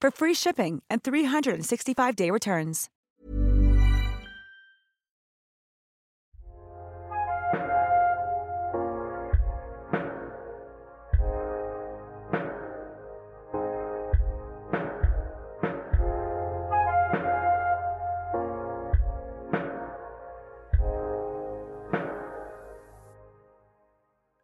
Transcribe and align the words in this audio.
for 0.00 0.10
free 0.10 0.34
shipping 0.34 0.82
and 0.90 1.02
365-day 1.02 2.30
returns. 2.30 2.88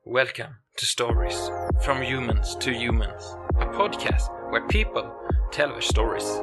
Welcome 0.07 0.59
to 0.77 0.87
Stories 0.87 1.51
from 1.83 2.01
Humans 2.01 2.55
to 2.61 2.73
Humans, 2.73 3.37
a 3.57 3.67
podcast 3.67 4.31
where 4.53 4.65
people 4.69 5.13
tell 5.55 5.69
their 5.69 5.81
stories. 5.81 6.41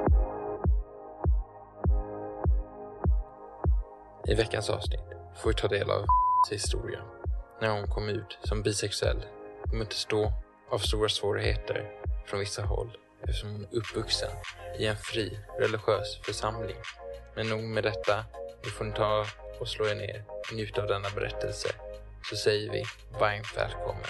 I 4.27 4.33
veckans 4.33 4.69
avsnitt 4.69 4.99
får 5.35 5.49
vi 5.49 5.55
ta 5.55 5.67
del 5.67 5.89
av 5.89 6.05
historia 6.51 6.99
när 7.61 7.69
hon 7.69 7.87
kom 7.87 8.09
ut 8.09 8.37
som 8.43 8.61
bisexuell 8.61 9.25
och 9.63 9.73
möttes 9.73 10.05
då 10.05 10.33
av 10.69 10.77
stora 10.77 11.09
svårigheter 11.09 11.91
från 12.25 12.39
vissa 12.39 12.63
håll 12.63 12.97
eftersom 13.21 13.51
hon 13.51 13.61
är 13.61 13.75
uppvuxen 13.75 14.31
i 14.79 14.85
en 14.85 14.97
fri 14.97 15.39
religiös 15.59 16.19
församling. 16.23 16.77
Men 17.35 17.49
nog 17.49 17.63
med 17.63 17.83
detta, 17.83 18.25
nu 18.63 18.69
får 18.69 18.85
ni 18.85 18.93
ta 18.93 19.25
och 19.59 19.67
slå 19.67 19.85
er 19.85 19.95
ner 19.95 20.23
och 20.27 20.53
njuta 20.53 20.81
av 20.81 20.87
denna 20.87 21.09
berättelse 21.09 21.69
så 22.29 22.35
säger 22.35 22.71
vi 22.71 22.83
varmt 23.19 23.57
välkommen. 23.57 24.09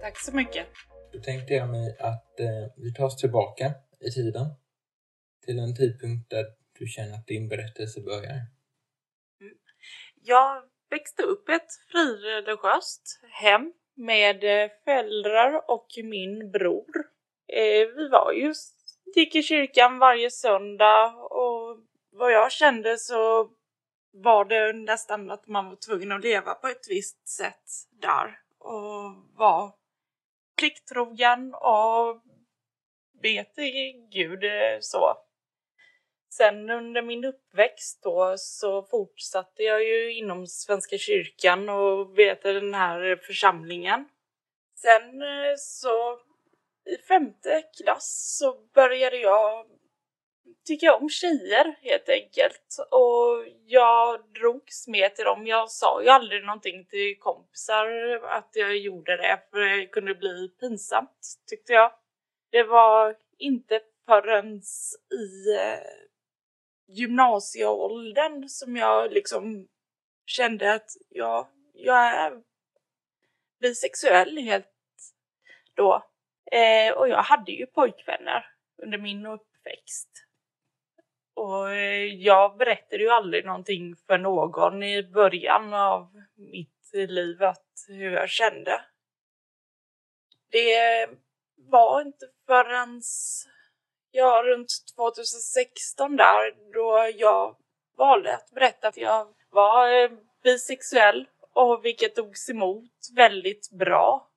Tack 0.00 0.18
så 0.20 0.32
mycket. 0.32 0.66
Då 1.12 1.20
tänkte 1.20 1.54
jag 1.54 1.68
mig 1.68 1.96
att 1.98 2.40
eh, 2.40 2.46
vi 2.76 2.94
tar 2.94 3.04
oss 3.04 3.16
tillbaka 3.16 3.74
i 4.00 4.10
tiden 4.10 4.46
till 5.44 5.58
en 5.58 5.76
tidpunkt 5.76 6.30
där 6.30 6.44
du 6.78 6.86
känner 6.86 7.14
att 7.14 7.26
din 7.26 7.48
berättelse 7.48 8.00
börjar. 8.00 8.40
Mm. 9.40 9.54
Jag 10.22 10.62
växte 10.90 11.22
upp 11.22 11.48
i 11.48 11.52
ett 11.52 11.72
frireligiöst 11.90 13.20
hem 13.30 13.72
med 13.94 14.44
eh, 14.44 14.70
föräldrar 14.84 15.70
och 15.70 15.86
min 16.04 16.50
bror. 16.50 16.90
Eh, 17.48 17.88
vi 17.96 18.08
var 18.08 18.32
just 18.32 18.82
gick 19.14 19.34
i 19.34 19.42
kyrkan 19.42 19.98
varje 19.98 20.30
söndag 20.30 21.14
och 21.14 21.78
vad 22.10 22.32
jag 22.32 22.52
kände 22.52 22.98
så 22.98 23.50
var 24.12 24.44
det 24.44 24.72
nästan 24.72 25.30
att 25.30 25.48
man 25.48 25.68
var 25.68 25.76
tvungen 25.76 26.12
att 26.12 26.24
leva 26.24 26.54
på 26.54 26.68
ett 26.68 26.86
visst 26.88 27.28
sätt 27.28 27.64
där 27.90 28.38
och 28.58 29.14
var 29.34 29.72
plikttrogen 30.62 31.54
och 31.54 32.22
be 33.22 33.44
till 33.44 34.08
Gud 34.10 34.44
eh, 34.44 34.78
så. 34.80 35.16
Sen 36.30 36.70
under 36.70 37.02
min 37.02 37.24
uppväxt 37.24 38.02
då 38.02 38.34
så 38.38 38.82
fortsatte 38.82 39.62
jag 39.62 39.84
ju 39.84 40.12
inom 40.12 40.46
Svenska 40.46 40.98
kyrkan 40.98 41.68
och 41.68 42.18
vet 42.18 42.42
den 42.42 42.74
här 42.74 43.16
församlingen. 43.16 44.08
Sen 44.74 45.22
eh, 45.22 45.54
så 45.58 46.20
i 46.86 46.96
femte 47.08 47.62
klass 47.82 48.36
så 48.38 48.56
började 48.74 49.16
jag 49.16 49.66
tycka 50.64 50.94
om 50.94 51.08
tjejer 51.08 51.74
helt 51.80 52.08
enkelt. 52.08 52.76
Och 52.90 53.46
jag 53.66 54.20
drogs 54.40 54.88
med 54.88 55.14
till 55.14 55.24
dem. 55.24 55.46
Jag 55.46 55.70
sa 55.70 56.02
ju 56.02 56.08
aldrig 56.08 56.44
någonting 56.44 56.84
till 56.84 57.18
kompisar 57.18 57.86
att 58.24 58.50
jag 58.52 58.76
gjorde 58.76 59.16
det 59.16 59.40
för 59.50 59.58
det 59.58 59.86
kunde 59.86 60.14
bli 60.14 60.48
pinsamt 60.60 61.36
tyckte 61.48 61.72
jag. 61.72 61.92
Det 62.50 62.62
var 62.62 63.16
inte 63.38 63.80
förrän 64.06 64.62
i 65.14 65.56
eh, 65.58 65.78
gymnasieåldern 66.88 68.48
som 68.48 68.76
jag 68.76 69.12
liksom 69.12 69.68
kände 70.26 70.74
att 70.74 70.90
ja, 71.08 71.50
jag 71.74 72.06
är 72.06 72.42
bisexuell 73.60 74.38
helt 74.38 74.66
då. 75.74 76.04
Eh, 76.52 76.92
och 76.92 77.08
jag 77.08 77.22
hade 77.22 77.52
ju 77.52 77.66
pojkvänner 77.66 78.46
under 78.82 78.98
min 78.98 79.26
uppväxt. 79.26 80.08
Och 81.42 81.70
eh, 81.70 82.04
jag 82.04 82.56
berättade 82.56 83.02
ju 83.02 83.08
aldrig 83.08 83.44
någonting 83.44 83.96
för 84.06 84.18
någon 84.18 84.82
i 84.82 85.02
början 85.02 85.74
av 85.74 86.08
mitt 86.36 87.10
liv 87.10 87.42
att 87.42 87.66
hur 87.88 88.12
jag 88.12 88.28
kände. 88.28 88.80
Det 90.50 91.08
var 91.56 92.00
inte 92.00 92.26
förrän 92.46 93.02
ja, 94.10 94.42
runt 94.44 94.72
2016 94.96 96.16
där 96.16 96.72
då 96.72 97.10
jag 97.16 97.56
valde 97.96 98.34
att 98.34 98.50
berätta 98.50 98.88
att 98.88 98.96
jag 98.96 99.34
var 99.50 100.02
eh, 100.02 100.10
bisexuell 100.42 101.26
och 101.52 101.84
vilket 101.84 102.14
togs 102.14 102.50
emot 102.50 102.92
väldigt 103.16 103.70
bra. 103.70 104.31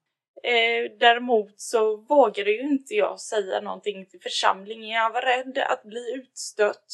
Eh, 0.46 0.92
däremot 1.00 1.62
så 1.62 1.96
vågade 1.96 2.52
ju 2.52 2.62
inte 2.62 2.94
jag 2.94 3.20
säga 3.20 3.62
någonting 3.62 4.06
till 4.06 4.22
församlingen. 4.22 4.90
Jag 4.90 5.14
var 5.14 5.22
rädd 5.22 5.58
att 5.58 5.84
bli 5.84 6.14
utstött. 6.14 6.94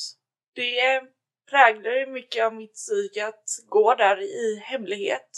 Det 0.56 1.04
präglade 1.50 2.06
mycket 2.06 2.46
av 2.46 2.54
mitt 2.54 2.74
psyke 2.74 3.28
att 3.28 3.44
gå 3.68 3.96
där 3.96 4.22
i 4.22 4.62
hemlighet. 4.64 5.30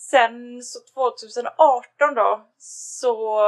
Sen 0.00 0.62
så 0.62 0.78
2018 0.94 2.14
då 2.14 2.52
så 2.58 3.40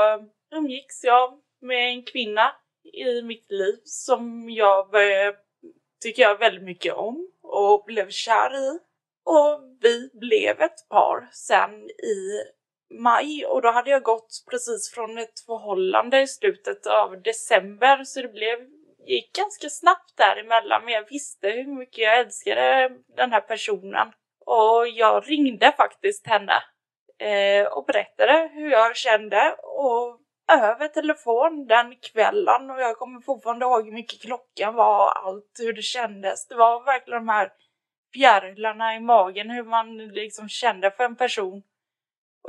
umgicks 0.55 1.05
jag 1.05 1.41
med 1.61 1.89
en 1.89 2.03
kvinna 2.03 2.53
i 2.93 3.23
mitt 3.23 3.51
liv 3.51 3.81
som 3.85 4.51
jag 4.51 4.85
eh, 4.85 4.91
började 4.91 6.23
jag 6.23 6.39
väldigt 6.39 6.65
mycket 6.65 6.95
om 6.95 7.31
och 7.43 7.85
blev 7.87 8.11
kär 8.11 8.57
i. 8.57 8.79
Och 9.25 9.61
vi 9.81 10.11
blev 10.13 10.61
ett 10.61 10.89
par 10.89 11.29
sen 11.33 11.91
i 11.91 12.43
maj 12.91 13.47
och 13.47 13.62
då 13.62 13.71
hade 13.71 13.91
jag 13.91 14.03
gått 14.03 14.45
precis 14.51 14.93
från 14.95 15.19
ett 15.19 15.41
förhållande 15.47 16.21
i 16.21 16.27
slutet 16.27 16.87
av 16.87 17.23
december 17.23 18.05
så 18.05 18.23
det 18.23 18.28
blev 18.28 18.59
gick 19.06 19.33
ganska 19.37 19.69
snabbt 19.69 20.17
däremellan 20.17 20.84
men 20.84 20.95
jag 20.95 21.10
visste 21.10 21.48
hur 21.48 21.78
mycket 21.78 21.98
jag 21.98 22.19
älskade 22.19 22.91
den 23.16 23.33
här 23.33 23.41
personen 23.41 24.13
och 24.47 24.89
jag 24.89 25.31
ringde 25.31 25.72
faktiskt 25.77 26.27
henne 26.27 26.63
eh, 27.19 27.66
och 27.66 27.84
berättade 27.87 28.51
hur 28.53 28.71
jag 28.71 28.97
kände 28.97 29.57
och 29.63 30.21
över 30.53 30.89
telefon 30.89 31.66
den 31.66 31.97
kvällen 31.97 32.71
och 32.71 32.81
jag 32.81 32.98
kommer 32.98 33.21
fortfarande 33.21 33.65
ihåg 33.65 33.84
hur 33.84 33.92
mycket 33.92 34.22
klockan 34.22 34.75
var 34.75 35.04
och 35.04 35.27
allt 35.27 35.57
hur 35.59 35.72
det 35.72 35.83
kändes. 35.83 36.48
Det 36.48 36.54
var 36.54 36.84
verkligen 36.84 37.27
de 37.27 37.33
här 37.33 37.53
fjärilarna 38.15 38.97
i 38.97 39.01
magen 39.01 39.51
hur 39.51 39.65
man 39.65 39.98
liksom 39.98 40.48
kände 40.48 40.91
för 40.91 41.04
en 41.04 41.16
person 41.16 41.63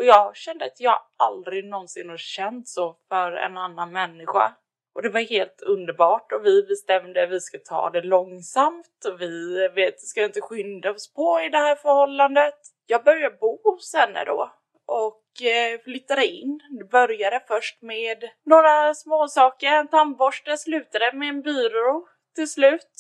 och 0.01 0.07
jag 0.07 0.36
kände 0.36 0.65
att 0.65 0.80
jag 0.80 1.00
aldrig 1.18 1.65
någonsin 1.65 2.09
har 2.09 2.18
känt 2.18 2.68
så 2.68 2.95
för 3.09 3.31
en 3.31 3.57
annan 3.57 3.92
människa. 3.92 4.56
Och 4.95 5.01
det 5.01 5.09
var 5.09 5.19
helt 5.19 5.62
underbart 5.62 6.31
och 6.31 6.45
vi 6.45 6.63
bestämde 6.63 7.24
att 7.24 7.30
vi 7.30 7.39
ska 7.39 7.57
ta 7.57 7.89
det 7.89 8.01
långsamt 8.01 9.06
och 9.07 9.21
vi 9.21 9.68
vet, 9.75 10.01
ska 10.01 10.24
inte 10.24 10.42
skynda 10.42 10.92
oss 10.92 11.13
på 11.13 11.42
i 11.42 11.50
det 11.50 11.57
här 11.57 11.75
förhållandet. 11.75 12.56
Jag 12.86 13.03
började 13.03 13.38
bo 13.38 13.62
hos 13.63 13.95
henne 13.95 14.25
då 14.25 14.51
och 14.86 15.45
eh, 15.45 15.80
flyttade 15.83 16.25
in. 16.25 16.59
Det 16.80 16.86
började 16.86 17.44
först 17.48 17.81
med 17.81 18.30
några 18.45 18.94
småsaker, 18.94 19.68
en 19.68 19.88
tandborste, 19.88 20.57
slutade 20.57 21.12
med 21.13 21.30
en 21.30 21.42
byrå 21.42 22.07
till 22.36 22.50
slut. 22.50 22.95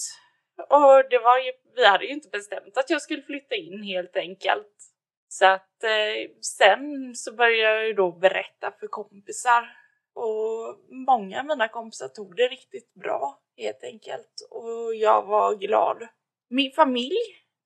Och 0.69 1.09
det 1.09 1.19
var 1.19 1.37
ju, 1.37 1.51
vi 1.75 1.85
hade 1.85 2.05
ju 2.05 2.11
inte 2.11 2.29
bestämt 2.29 2.77
att 2.77 2.89
jag 2.89 3.01
skulle 3.01 3.21
flytta 3.21 3.55
in 3.55 3.83
helt 3.83 4.17
enkelt. 4.17 4.90
Så 5.33 5.45
att 5.45 5.83
eh, 5.83 6.31
sen 6.41 7.15
så 7.15 7.35
började 7.35 7.73
jag 7.77 7.87
ju 7.87 7.93
då 7.93 8.11
berätta 8.11 8.71
för 8.79 8.87
kompisar 8.87 9.77
och 10.13 10.75
många 10.89 11.39
av 11.39 11.45
mina 11.45 11.67
kompisar 11.67 12.07
tog 12.07 12.35
det 12.35 12.47
riktigt 12.47 12.93
bra 12.93 13.39
helt 13.57 13.83
enkelt 13.83 14.47
och 14.49 14.95
jag 14.95 15.25
var 15.25 15.55
glad. 15.55 16.07
Min 16.49 16.71
familj 16.71 17.17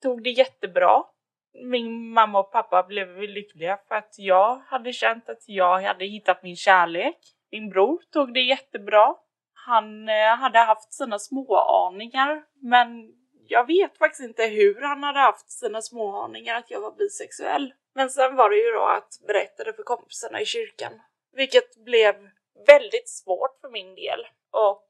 tog 0.01 0.23
det 0.23 0.29
jättebra. 0.29 1.03
Min 1.63 2.13
mamma 2.13 2.39
och 2.39 2.51
pappa 2.51 2.83
blev 2.83 3.21
lyckliga 3.21 3.79
för 3.87 3.95
att 3.95 4.15
jag 4.17 4.55
hade 4.55 4.93
känt 4.93 5.29
att 5.29 5.43
jag 5.47 5.81
hade 5.81 6.05
hittat 6.05 6.43
min 6.43 6.55
kärlek. 6.55 7.17
Min 7.51 7.69
bror 7.69 7.99
tog 8.11 8.33
det 8.33 8.41
jättebra. 8.41 9.15
Han 9.53 10.09
eh, 10.09 10.35
hade 10.37 10.59
haft 10.59 10.93
sina 10.93 11.19
små 11.19 11.57
aningar 11.57 12.43
men 12.61 13.13
jag 13.47 13.67
vet 13.67 13.97
faktiskt 13.97 14.23
inte 14.23 14.45
hur 14.45 14.81
han 14.81 15.03
hade 15.03 15.19
haft 15.19 15.51
sina 15.51 15.81
små 15.81 16.21
aningar 16.21 16.55
att 16.55 16.71
jag 16.71 16.81
var 16.81 16.91
bisexuell. 16.91 17.73
Men 17.95 18.09
sen 18.09 18.35
var 18.35 18.49
det 18.49 18.55
ju 18.55 18.71
då 18.71 18.85
att 18.85 19.19
berätta 19.27 19.63
det 19.63 19.73
för 19.73 19.83
kompisarna 19.83 20.41
i 20.41 20.45
kyrkan. 20.45 20.93
Vilket 21.33 21.75
blev 21.85 22.15
väldigt 22.67 23.09
svårt 23.09 23.57
för 23.61 23.69
min 23.69 23.95
del. 23.95 24.19
Och 24.51 24.87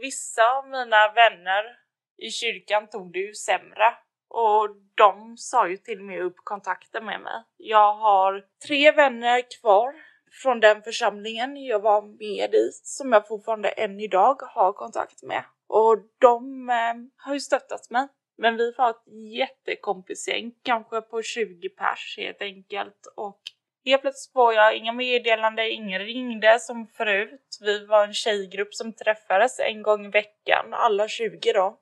vissa 0.00 0.42
av 0.58 0.68
mina 0.68 1.12
vänner 1.12 1.64
i 2.18 2.30
kyrkan 2.30 2.88
tog 2.88 3.12
det 3.12 3.18
ju 3.18 3.34
sämre. 3.34 3.94
Och 4.28 4.68
de 4.94 5.36
sa 5.36 5.68
ju 5.68 5.76
till 5.76 6.00
mig 6.02 6.20
upp 6.20 6.36
kontakten 6.36 7.04
med 7.04 7.20
mig. 7.20 7.42
Jag 7.56 7.94
har 7.94 8.44
tre 8.66 8.92
vänner 8.92 9.42
kvar 9.60 9.94
från 10.42 10.60
den 10.60 10.82
församlingen 10.82 11.56
jag 11.56 11.80
var 11.80 12.02
med 12.02 12.54
i 12.54 12.70
som 12.72 13.12
jag 13.12 13.28
fortfarande 13.28 13.68
än 13.68 14.00
idag 14.00 14.42
har 14.42 14.72
kontakt 14.72 15.22
med. 15.22 15.44
Och 15.68 15.98
de 16.18 16.70
eh, 16.70 16.94
har 17.16 17.34
ju 17.34 17.40
stöttat 17.40 17.90
mig. 17.90 18.08
Men 18.38 18.56
vi 18.56 18.72
var 18.72 18.90
ett 18.90 19.04
jättekompisgäng, 19.38 20.52
kanske 20.62 21.00
på 21.00 21.22
20 21.22 21.68
pers 21.68 22.14
helt 22.18 22.42
enkelt. 22.42 23.06
Och 23.16 23.40
helt 23.84 24.02
plötsligt 24.02 24.32
får 24.32 24.54
jag 24.54 24.76
inga 24.76 24.92
meddelanden, 24.92 25.66
ingen 25.66 26.00
ringde 26.00 26.60
som 26.60 26.86
förut. 26.86 27.58
Vi 27.60 27.86
var 27.86 28.04
en 28.04 28.14
tjejgrupp 28.14 28.74
som 28.74 28.92
träffades 28.92 29.60
en 29.60 29.82
gång 29.82 30.06
i 30.06 30.10
veckan, 30.10 30.74
alla 30.74 31.08
20 31.08 31.52
då. 31.52 31.78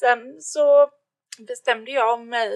Sen 0.00 0.40
så 0.40 0.90
bestämde 1.38 1.90
jag 1.90 2.12
och 2.12 2.26
mig 2.26 2.52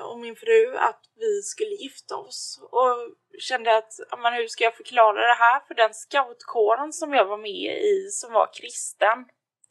och 0.00 0.18
min 0.18 0.36
fru 0.36 0.76
att 0.76 1.00
vi 1.16 1.42
skulle 1.42 1.74
gifta 1.74 2.16
oss 2.16 2.60
och 2.62 2.96
kände 3.38 3.76
att 3.76 3.92
men 4.18 4.32
hur 4.32 4.46
ska 4.46 4.64
jag 4.64 4.76
förklara 4.76 5.20
det 5.20 5.34
här 5.38 5.60
för 5.60 5.74
den 5.74 5.94
scoutkåren 5.94 6.92
som 6.92 7.14
jag 7.14 7.24
var 7.24 7.38
med 7.38 7.82
i 7.82 8.08
som 8.10 8.32
var 8.32 8.48
kristen. 8.54 9.24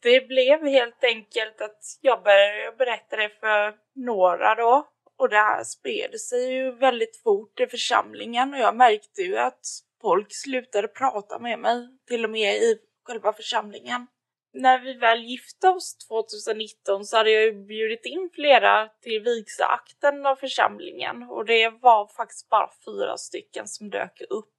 Det 0.04 0.28
blev 0.28 0.66
helt 0.66 1.04
enkelt 1.04 1.60
att 1.60 1.98
jag 2.00 2.22
började 2.22 2.76
berätta 2.76 3.16
det 3.16 3.28
för 3.40 3.74
några 3.94 4.54
då 4.54 4.88
och 5.18 5.28
det 5.28 5.36
här 5.36 5.64
spred 5.64 6.20
sig 6.20 6.52
ju 6.52 6.72
väldigt 6.72 7.22
fort 7.22 7.60
i 7.60 7.66
församlingen 7.66 8.54
och 8.54 8.60
jag 8.60 8.76
märkte 8.76 9.22
ju 9.22 9.38
att 9.38 9.66
folk 10.00 10.26
slutade 10.30 10.88
prata 10.88 11.38
med 11.38 11.58
mig 11.58 11.88
till 12.08 12.24
och 12.24 12.30
med 12.30 12.54
i 12.56 12.78
själva 13.06 13.32
församlingen 13.32 14.06
när 14.54 14.78
vi 14.78 14.94
väl 14.94 15.24
gifte 15.24 15.68
oss 15.68 15.96
2019 16.08 17.04
så 17.04 17.16
hade 17.16 17.30
jag 17.30 17.42
ju 17.42 17.52
bjudit 17.52 18.06
in 18.06 18.30
flera 18.34 18.88
till 19.02 19.20
vigselakten 19.20 20.26
av 20.26 20.36
församlingen 20.36 21.22
och 21.22 21.44
det 21.44 21.68
var 21.68 22.06
faktiskt 22.16 22.48
bara 22.48 22.70
fyra 22.84 23.16
stycken 23.16 23.68
som 23.68 23.90
dök 23.90 24.20
upp 24.30 24.50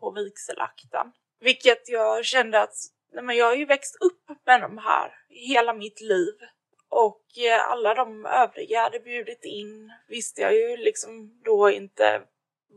på 0.00 0.10
vigselakten. 0.10 1.12
Vilket 1.40 1.88
jag 1.88 2.24
kände 2.24 2.62
att 2.62 2.74
nej 3.12 3.24
men 3.24 3.36
jag 3.36 3.46
har 3.46 3.54
ju 3.54 3.64
växt 3.64 3.96
upp 4.00 4.46
med 4.46 4.60
de 4.60 4.78
här 4.78 5.14
hela 5.28 5.74
mitt 5.74 6.00
liv 6.00 6.34
och 6.88 7.24
eh, 7.38 7.70
alla 7.70 7.94
de 7.94 8.26
övriga 8.26 8.76
jag 8.76 8.82
hade 8.82 9.00
bjudit 9.00 9.44
in 9.44 9.92
visste 10.08 10.40
jag 10.40 10.54
ju 10.54 10.76
liksom 10.76 11.40
då 11.44 11.70
inte 11.70 12.22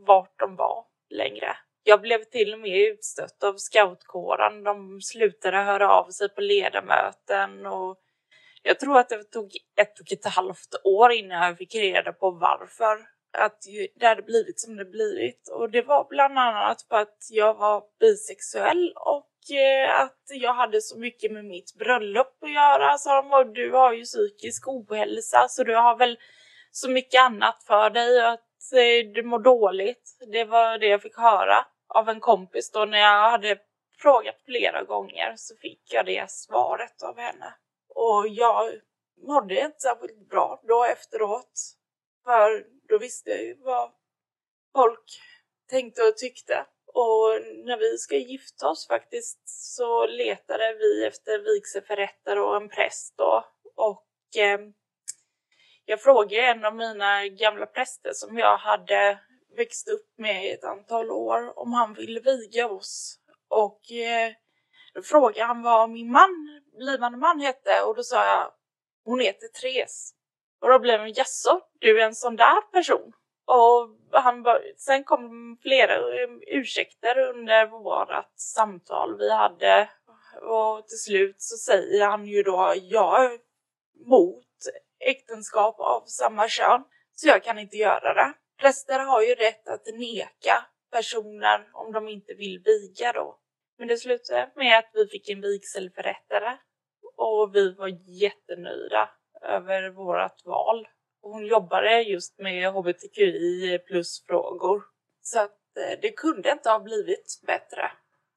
vart 0.06 0.38
de 0.38 0.56
var 0.56 0.84
längre. 1.10 1.56
Jag 1.82 2.00
blev 2.00 2.24
till 2.24 2.52
och 2.52 2.60
med 2.60 2.88
utstött 2.88 3.42
av 3.42 3.56
scoutkåren. 3.56 4.62
De 4.62 5.00
slutade 5.00 5.56
höra 5.56 5.90
av 5.90 6.10
sig 6.10 6.28
på 6.28 6.40
ledamöten 6.40 7.66
och 7.66 8.00
jag 8.62 8.80
tror 8.80 8.98
att 8.98 9.08
det 9.08 9.24
tog 9.24 9.56
ett 9.76 10.00
och 10.00 10.12
ett 10.12 10.24
halvt 10.24 10.74
år 10.84 11.12
innan 11.12 11.46
jag 11.46 11.58
fick 11.58 11.74
reda 11.74 12.12
på 12.12 12.30
varför 12.30 13.06
att 13.38 13.62
det 13.94 14.06
hade 14.06 14.22
blivit 14.22 14.60
som 14.60 14.76
det 14.76 14.84
blivit. 14.84 15.48
Och 15.48 15.70
det 15.70 15.82
var 15.82 16.06
bland 16.08 16.38
annat 16.38 16.82
för 16.82 16.96
att 16.96 17.28
jag 17.30 17.54
var 17.54 17.84
bisexuell 18.00 18.92
och 18.96 19.33
Eh, 19.50 20.00
att 20.00 20.22
jag 20.30 20.54
hade 20.54 20.80
så 20.80 20.98
mycket 20.98 21.32
med 21.32 21.44
mitt 21.44 21.74
bröllop 21.78 22.42
att 22.42 22.52
göra. 22.52 22.98
sa 22.98 23.22
de, 23.22 23.32
och 23.32 23.52
du 23.52 23.72
har 23.72 23.92
ju 23.92 24.04
psykisk 24.04 24.68
ohälsa 24.68 25.46
så 25.48 25.64
du 25.64 25.74
har 25.74 25.96
väl 25.96 26.18
så 26.70 26.90
mycket 26.90 27.20
annat 27.20 27.64
för 27.66 27.90
dig 27.90 28.22
och 28.22 28.30
att 28.30 28.72
eh, 28.72 29.12
du 29.14 29.22
mår 29.22 29.38
dåligt. 29.38 30.16
Det 30.32 30.44
var 30.44 30.78
det 30.78 30.86
jag 30.86 31.02
fick 31.02 31.16
höra 31.16 31.66
av 31.88 32.08
en 32.08 32.20
kompis 32.20 32.70
då 32.70 32.84
när 32.84 32.98
jag 32.98 33.30
hade 33.30 33.58
frågat 33.98 34.42
flera 34.44 34.82
gånger 34.82 35.34
så 35.36 35.56
fick 35.56 35.92
jag 35.92 36.06
det 36.06 36.30
svaret 36.30 37.02
av 37.02 37.18
henne. 37.18 37.54
Och 37.94 38.28
jag 38.28 38.72
mådde 39.26 39.60
inte 39.60 39.80
särskilt 39.80 40.28
bra 40.28 40.60
då 40.68 40.84
efteråt. 40.84 41.52
För 42.24 42.64
då 42.88 42.98
visste 42.98 43.30
jag 43.30 43.42
ju 43.42 43.56
vad 43.60 43.90
folk 44.74 45.20
tänkte 45.70 46.02
och 46.02 46.16
tyckte. 46.16 46.66
Och 46.94 47.40
när 47.64 47.76
vi 47.78 47.98
ska 47.98 48.16
gifta 48.16 48.68
oss 48.68 48.86
faktiskt 48.88 49.40
så 49.44 50.06
letade 50.06 50.74
vi 50.74 51.06
efter 51.06 51.38
vigselförrättare 51.38 52.40
och 52.40 52.56
en 52.56 52.68
präst 52.68 53.14
då. 53.16 53.44
Och 53.76 54.36
eh, 54.36 54.60
jag 55.84 56.00
frågade 56.00 56.46
en 56.46 56.64
av 56.64 56.76
mina 56.76 57.28
gamla 57.28 57.66
präster 57.66 58.10
som 58.12 58.38
jag 58.38 58.56
hade 58.56 59.18
växt 59.56 59.88
upp 59.88 60.18
med 60.18 60.44
i 60.44 60.50
ett 60.50 60.64
antal 60.64 61.10
år 61.10 61.58
om 61.58 61.72
han 61.72 61.94
ville 61.94 62.20
viga 62.20 62.68
oss. 62.68 63.18
Och 63.48 63.92
eh, 63.92 64.32
då 64.94 65.02
frågade 65.02 65.46
han 65.46 65.62
vad 65.62 65.90
min 65.90 66.12
man, 66.12 66.62
blivande 66.78 67.18
man 67.18 67.40
hette 67.40 67.82
och 67.82 67.96
då 67.96 68.02
sa 68.02 68.26
jag 68.26 68.52
hon 69.04 69.20
heter 69.20 69.48
Therese. 69.48 70.14
Och 70.60 70.68
då 70.68 70.78
blev 70.78 71.00
hon 71.00 71.12
jaså, 71.12 71.60
du 71.78 72.00
är 72.00 72.04
en 72.04 72.14
sån 72.14 72.36
där 72.36 72.60
person? 72.72 73.12
Och 73.46 73.96
han 74.12 74.44
sen 74.76 75.04
kom 75.04 75.56
flera 75.62 75.98
ursäkter 76.46 77.18
under 77.18 77.66
vårt 77.66 78.32
samtal 78.36 79.18
vi 79.18 79.32
hade 79.32 79.88
och 80.42 80.88
till 80.88 80.98
slut 80.98 81.42
så 81.42 81.56
säger 81.56 82.06
han 82.06 82.26
ju 82.26 82.42
då 82.42 82.74
jag 82.76 83.24
är 83.24 83.38
mot 84.06 84.46
äktenskap 85.00 85.80
av 85.80 86.02
samma 86.06 86.48
kön 86.48 86.84
så 87.14 87.28
jag 87.28 87.44
kan 87.44 87.58
inte 87.58 87.76
göra 87.76 88.14
det. 88.14 88.32
Präster 88.60 88.98
har 88.98 89.22
ju 89.22 89.34
rätt 89.34 89.68
att 89.68 89.86
neka 89.98 90.66
personer 90.90 91.68
om 91.72 91.92
de 91.92 92.08
inte 92.08 92.34
vill 92.34 92.62
viga 92.64 93.12
då. 93.12 93.38
Men 93.78 93.88
det 93.88 93.96
slutade 93.96 94.50
med 94.56 94.78
att 94.78 94.90
vi 94.92 95.06
fick 95.06 95.28
en 95.28 95.40
vigselförrättare 95.40 96.56
och 97.16 97.54
vi 97.54 97.74
var 97.74 97.88
jättenöjda 98.22 99.10
över 99.42 99.90
vårt 99.90 100.44
val 100.44 100.88
hon 101.32 101.46
jobbade 101.46 102.02
just 102.02 102.38
med 102.38 102.72
hbtqi 102.72 103.78
plus 103.78 104.24
frågor. 104.26 104.82
Så 105.22 105.40
att 105.40 105.76
eh, 105.76 105.98
det 106.02 106.10
kunde 106.10 106.52
inte 106.52 106.70
ha 106.70 106.78
blivit 106.78 107.40
bättre 107.46 107.90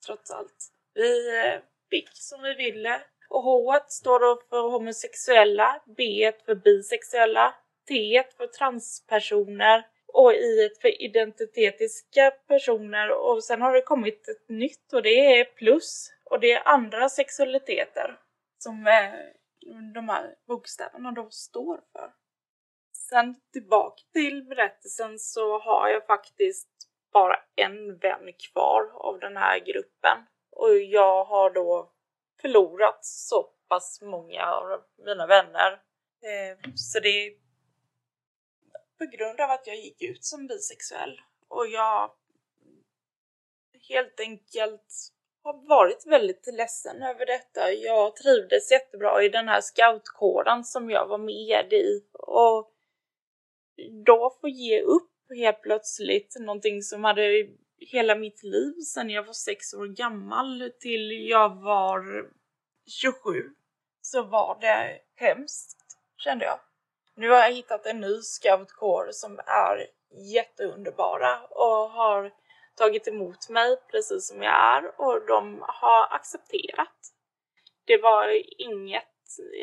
trots 0.06 0.32
allt. 0.32 0.72
Vi 0.94 1.38
eh, 1.38 1.60
fick 1.90 2.10
som 2.14 2.42
vi 2.42 2.54
ville 2.54 3.02
och 3.30 3.44
H 3.44 3.80
står 3.88 4.20
då 4.20 4.42
för 4.50 4.70
homosexuella, 4.70 5.84
B 5.98 6.32
för 6.46 6.56
bisexuella, 6.56 7.56
T 7.88 8.24
för 8.38 8.48
transpersoner 8.48 9.86
och 10.08 10.34
i 10.34 10.70
för 10.82 11.02
identitetiska 11.02 12.32
personer 12.32 13.10
och 13.10 13.44
sen 13.44 13.62
har 13.62 13.74
det 13.74 13.82
kommit 13.82 14.28
ett 14.28 14.50
nytt 14.50 14.94
och 14.94 15.02
det 15.02 15.40
är 15.40 15.46
plus 15.46 16.12
och 16.24 16.40
det 16.40 16.52
är 16.52 16.68
andra 16.68 17.10
sexualiteter 17.10 18.20
som 18.58 18.88
eh, 18.88 19.14
de 19.94 20.10
här 20.10 20.36
bokstäverna 20.48 21.12
då 21.12 21.30
står 21.30 21.80
för. 21.94 22.12
Sen 23.10 23.36
tillbaka 23.54 24.04
till 24.14 24.44
berättelsen 24.44 25.20
så 25.20 25.60
har 25.60 25.90
jag 25.90 26.06
faktiskt 26.06 26.70
bara 27.14 27.36
en 27.56 27.98
vän 27.98 28.34
kvar 28.52 28.92
av 28.94 29.20
den 29.20 29.38
här 29.38 29.60
gruppen 29.60 30.18
och 30.52 30.78
jag 30.78 31.26
har 31.26 31.50
då 31.50 31.92
förlorat 32.42 33.06
så 33.06 33.44
pass 33.68 34.02
många 34.02 34.46
av 34.46 34.84
mina 35.06 35.28
vänner. 35.28 35.72
Eh, 36.22 36.72
så 36.76 37.00
det 37.00 37.10
är 37.10 37.32
på 38.98 39.06
grund 39.18 39.42
av 39.42 39.52
att 39.52 39.68
jag 39.68 39.76
gick 39.76 40.02
ut 40.02 40.26
som 40.26 40.48
bisexuell 40.48 41.22
och 41.48 41.68
jag 41.68 42.12
helt 43.90 44.20
enkelt 44.20 45.14
har 45.44 45.68
varit 45.68 46.06
väldigt 46.06 46.48
ledsen 46.48 47.04
över 47.04 47.26
detta. 47.26 47.72
Jag 47.72 48.16
trivdes 48.16 48.72
jättebra 48.72 49.24
i 49.24 49.30
den 49.30 49.48
här 49.48 49.62
scoutkåren 49.62 50.64
som 50.64 50.90
jag 50.90 51.08
var 51.08 51.18
med 51.18 51.74
i 51.74 52.04
och 52.14 52.74
då 54.06 54.38
få 54.42 54.48
ge 54.48 54.82
upp 54.82 55.12
helt 55.36 55.62
plötsligt 55.62 56.36
någonting 56.40 56.82
som 56.82 57.04
hade 57.04 57.48
hela 57.80 58.16
mitt 58.16 58.44
liv 58.44 58.74
sedan 58.74 59.10
jag 59.10 59.24
var 59.24 59.34
sex 59.34 59.74
år 59.74 59.88
gammal 59.88 60.72
till 60.80 61.30
jag 61.30 61.62
var 61.62 62.30
27 63.02 63.44
så 64.02 64.24
var 64.24 64.58
det 64.62 65.00
hemskt 65.16 65.78
kände 66.18 66.46
jag. 66.46 66.60
Nu 67.16 67.30
har 67.30 67.38
jag 67.38 67.54
hittat 67.54 67.86
en 67.86 68.00
ny 68.00 68.22
scoutkår 68.22 69.10
som 69.12 69.40
är 69.46 69.88
jätteunderbara 70.34 71.42
och 71.50 71.90
har 71.90 72.34
tagit 72.76 73.08
emot 73.08 73.50
mig 73.50 73.78
precis 73.92 74.28
som 74.28 74.44
jag 74.44 74.54
är 74.54 75.02
och 75.02 75.26
de 75.28 75.66
har 75.68 76.16
accepterat. 76.16 76.98
Det 77.86 77.98
var 77.98 78.44
inget 78.62 79.04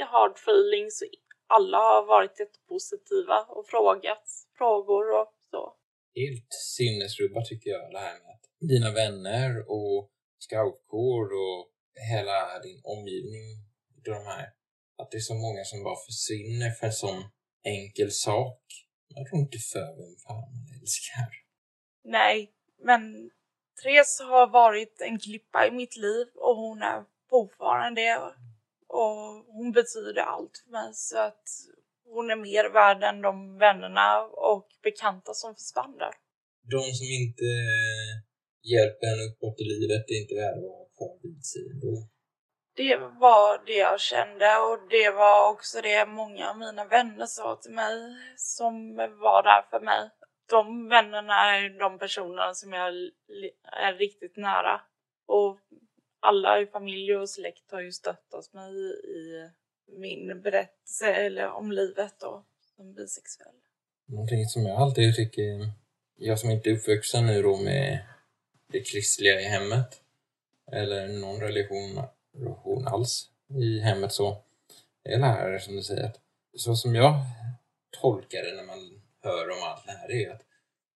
hard 0.08 0.32
feelings, 0.36 1.02
alla 1.46 1.78
har 1.78 2.06
varit 2.06 2.40
jättepositiva 2.40 3.38
och 3.48 3.66
frågat 3.66 4.24
frågor 4.58 5.20
och 5.20 5.34
så. 5.50 5.76
Helt 6.14 6.52
sinnesrubbat 6.76 7.44
tycker 7.46 7.70
jag 7.70 7.92
det 7.92 7.98
här 7.98 8.18
med 8.22 8.30
att 8.34 8.44
dina 8.60 8.90
vänner 8.90 9.50
och 9.68 10.10
scoutkår 10.38 11.24
och 11.44 11.70
hela 12.12 12.58
din 12.58 12.80
omgivning, 12.84 13.46
de 14.04 14.10
här, 14.10 14.46
att 14.98 15.10
det 15.10 15.16
är 15.16 15.28
så 15.32 15.34
många 15.34 15.64
som 15.64 15.84
bara 15.84 15.96
försvinner 16.06 16.70
för 16.70 16.86
en 16.86 16.92
sån 16.92 17.24
enkel 17.64 18.10
sak. 18.10 18.62
Jag 19.08 19.26
tror 19.26 19.40
inte 19.40 19.58
för 19.58 19.88
vem 20.00 20.16
fan 20.26 20.48
man 20.54 20.80
älskar. 20.80 21.28
Nej, 22.04 22.52
men 22.78 23.30
Therese 23.82 24.20
har 24.20 24.46
varit 24.46 25.00
en 25.00 25.18
klippa 25.18 25.66
i 25.66 25.70
mitt 25.70 25.96
liv 25.96 26.26
och 26.34 26.56
hon 26.56 26.82
är 26.82 27.04
fortfarande 27.30 28.00
det. 28.00 28.34
Och 29.00 29.18
hon 29.56 29.72
betyder 29.72 30.22
allt 30.22 30.54
för 30.64 30.70
mig 30.72 30.90
så 30.92 31.18
att 31.18 31.46
hon 32.14 32.30
är 32.30 32.36
mer 32.36 32.66
värd 32.78 33.02
än 33.02 33.22
de 33.22 33.58
vännerna 33.58 34.06
och 34.52 34.68
bekanta 34.82 35.34
som 35.34 35.54
försvann 35.54 35.96
där. 35.98 36.14
De 36.74 36.82
som 36.98 37.08
inte 37.20 37.48
hjälper 38.72 39.06
henne 39.10 39.24
uppåt 39.30 39.60
i 39.62 39.64
livet 39.72 40.04
är 40.12 40.16
inte 40.22 40.34
värda 40.34 40.58
att 40.58 40.70
vara 40.74 40.88
kvar 40.96 41.14
vid 41.22 41.44
sig 41.44 41.62
ändå. 41.72 41.92
Det 42.76 42.96
var 42.96 43.66
det 43.66 43.78
jag 43.88 44.00
kände 44.00 44.48
och 44.66 44.78
det 44.90 45.10
var 45.10 45.52
också 45.52 45.80
det 45.80 46.06
många 46.06 46.50
av 46.50 46.58
mina 46.58 46.84
vänner 46.84 47.26
sa 47.26 47.56
till 47.56 47.72
mig 47.72 47.96
som 48.36 48.96
var 48.96 49.42
där 49.42 49.62
för 49.70 49.80
mig. 49.80 50.10
De 50.50 50.88
vännerna 50.88 51.34
är 51.34 51.78
de 51.78 51.98
personerna 51.98 52.54
som 52.54 52.72
jag 52.72 52.88
är 53.86 53.92
riktigt 53.92 54.36
nära. 54.36 54.80
Och 55.26 55.58
alla 56.24 56.60
i 56.60 56.66
familj 56.66 57.16
och 57.16 57.30
släkt 57.30 57.70
har 57.70 57.80
ju 57.80 57.92
stöttat 57.92 58.52
mig 58.52 58.72
i 59.04 59.50
min 59.86 60.42
berättelse 60.42 61.14
eller 61.14 61.50
om 61.50 61.72
livet 61.72 62.14
då 62.20 62.44
som 62.76 62.94
bisexuell. 62.94 63.54
Någonting 64.06 64.46
som 64.46 64.66
jag 64.66 64.76
alltid 64.76 65.16
tycker, 65.16 65.70
jag 66.16 66.38
som 66.38 66.50
inte 66.50 66.70
är 66.70 66.74
uppvuxen 66.74 67.26
nu 67.26 67.42
då 67.42 67.56
med 67.56 67.98
det 68.66 68.80
kristliga 68.80 69.40
i 69.40 69.44
hemmet 69.44 70.00
eller 70.72 71.08
någon 71.08 71.40
religion 71.40 72.02
relation 72.34 72.86
alls 72.86 73.30
i 73.48 73.80
hemmet 73.80 74.12
så. 74.12 74.42
Är 75.04 75.18
lärare 75.18 75.52
här 75.52 75.58
som 75.58 75.76
du 75.76 75.82
säger 75.82 76.04
att 76.04 76.20
så 76.56 76.76
som 76.76 76.94
jag 76.94 77.14
tolkar 77.90 78.42
det 78.42 78.56
när 78.56 78.64
man 78.64 79.02
hör 79.22 79.50
om 79.50 79.62
allt 79.62 79.86
det 79.86 79.92
här 79.92 80.12
är 80.12 80.30
att 80.30 80.42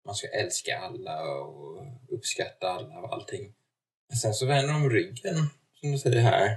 man 0.05 0.15
ska 0.15 0.29
älska 0.29 0.79
alla 0.79 1.23
och 1.23 1.87
uppskatta 2.09 2.69
alla 2.69 2.99
och 2.99 3.13
allting. 3.13 3.55
Sen 4.15 4.35
så 4.35 4.47
vänder 4.47 4.73
de 4.73 4.91
ryggen, 4.91 5.37
som 5.81 5.93
du 5.93 5.99
säger 5.99 6.21
här, 6.21 6.57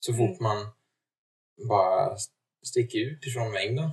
så 0.00 0.12
fort 0.12 0.40
mm. 0.40 0.42
man 0.42 0.66
bara 1.68 2.16
sticker 2.66 2.98
ut 2.98 3.26
ifrån 3.26 3.52
mängden. 3.52 3.90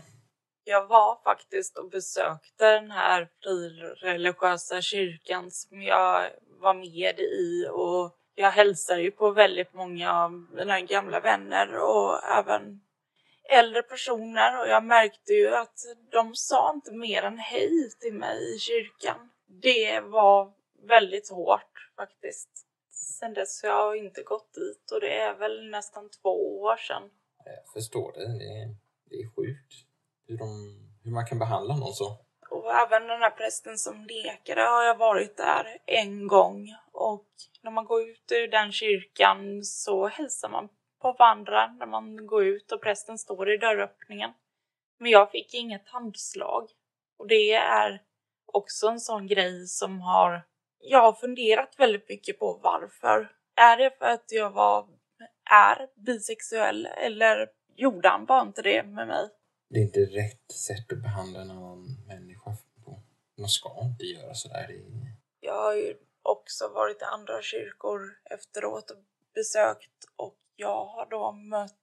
Jag 0.63 0.87
var 0.87 1.23
faktiskt 1.23 1.77
och 1.77 1.89
besökte 1.89 2.71
den 2.71 2.91
här 2.91 3.29
frireligiösa 3.43 4.81
kyrkan 4.81 5.51
som 5.51 5.81
jag 5.81 6.29
var 6.59 6.73
med 6.73 7.19
i 7.19 7.67
och 7.71 8.17
jag 8.35 8.51
hälsar 8.51 8.97
ju 8.97 9.11
på 9.11 9.31
väldigt 9.31 9.73
många 9.73 10.13
av 10.13 10.31
mina 10.31 10.81
gamla 10.81 11.19
vänner 11.19 11.77
och 11.77 12.23
även 12.23 12.81
äldre 13.49 13.81
personer 13.81 14.59
och 14.59 14.67
jag 14.67 14.83
märkte 14.83 15.33
ju 15.33 15.55
att 15.55 15.79
de 16.11 16.35
sa 16.35 16.73
inte 16.73 16.91
mer 16.91 17.23
än 17.23 17.37
hej 17.37 17.89
till 17.99 18.13
mig 18.13 18.55
i 18.55 18.59
kyrkan. 18.59 19.29
Det 19.47 19.99
var 19.99 20.53
väldigt 20.87 21.29
hårt 21.29 21.89
faktiskt. 21.95 22.49
Sen 23.21 23.33
dess 23.33 23.63
har 23.63 23.69
jag 23.69 23.97
inte 23.97 24.23
gått 24.23 24.53
dit 24.53 24.91
och 24.91 25.01
det 25.01 25.19
är 25.19 25.35
väl 25.35 25.69
nästan 25.69 26.09
två 26.09 26.61
år 26.61 26.77
sedan. 26.77 27.09
Jag 27.45 27.73
förstår 27.73 28.11
det. 28.11 28.19
Det 28.19 28.49
är, 28.61 28.75
det 29.09 29.15
är 29.15 29.35
sjukt 29.35 29.73
hur, 30.27 30.37
de, 30.37 30.47
hur 31.03 31.11
man 31.11 31.25
kan 31.25 31.39
behandla 31.39 31.75
någon 31.75 31.93
så. 31.93 32.25
Och 32.49 32.73
även 32.75 33.07
den 33.07 33.21
här 33.21 33.29
prästen 33.29 33.77
som 33.77 34.05
lekade 34.05 34.61
har 34.61 34.83
jag 34.83 34.97
varit 34.97 35.37
där 35.37 35.77
en 35.85 36.27
gång 36.27 36.67
och 36.91 37.27
när 37.61 37.71
man 37.71 37.85
går 37.85 38.09
ut 38.09 38.31
ur 38.31 38.47
den 38.47 38.71
kyrkan 38.71 39.63
så 39.63 40.07
hälsar 40.07 40.49
man 40.49 40.69
på 41.01 41.15
varandra 41.19 41.67
när 41.67 41.85
man 41.85 42.27
går 42.27 42.45
ut 42.45 42.71
och 42.71 42.81
prästen 42.81 43.17
står 43.17 43.53
i 43.53 43.57
dörröppningen. 43.57 44.31
Men 44.99 45.11
jag 45.11 45.31
fick 45.31 45.53
inget 45.53 45.87
handslag 45.87 46.69
och 47.17 47.27
det 47.27 47.53
är 47.53 48.01
också 48.45 48.87
en 48.87 48.99
sån 48.99 49.27
grej 49.27 49.67
som 49.67 50.01
har 50.01 50.50
jag 50.81 51.01
har 51.01 51.13
funderat 51.13 51.75
väldigt 51.77 52.09
mycket 52.09 52.39
på 52.39 52.59
varför. 52.63 53.31
Är 53.55 53.77
det 53.77 53.97
för 53.97 54.05
att 54.05 54.25
jag 54.31 54.51
var 54.51 54.87
är 55.51 55.87
bisexuell 55.95 56.85
eller 56.85 57.49
gjorde 57.75 58.09
han 58.09 58.25
bara 58.25 58.41
inte 58.41 58.61
det 58.61 58.83
med 58.83 59.07
mig? 59.07 59.29
Det 59.69 59.79
är 59.79 59.83
inte 59.83 59.99
rätt 59.99 60.51
sätt 60.51 60.91
att 60.91 61.03
behandla 61.03 61.43
någon 61.43 62.07
människa 62.07 62.51
på. 62.85 62.99
Man 63.37 63.49
ska 63.49 63.69
inte 63.81 64.05
göra 64.05 64.33
sådär. 64.33 64.67
Jag 65.39 65.61
har 65.61 65.75
ju 65.75 65.95
också 66.21 66.67
varit 66.67 67.01
i 67.01 67.05
andra 67.05 67.41
kyrkor 67.41 68.01
efteråt 68.29 68.91
och 68.91 68.97
besökt 69.33 70.05
och 70.15 70.37
jag 70.55 70.85
har 70.85 71.09
då 71.09 71.31
mött, 71.31 71.77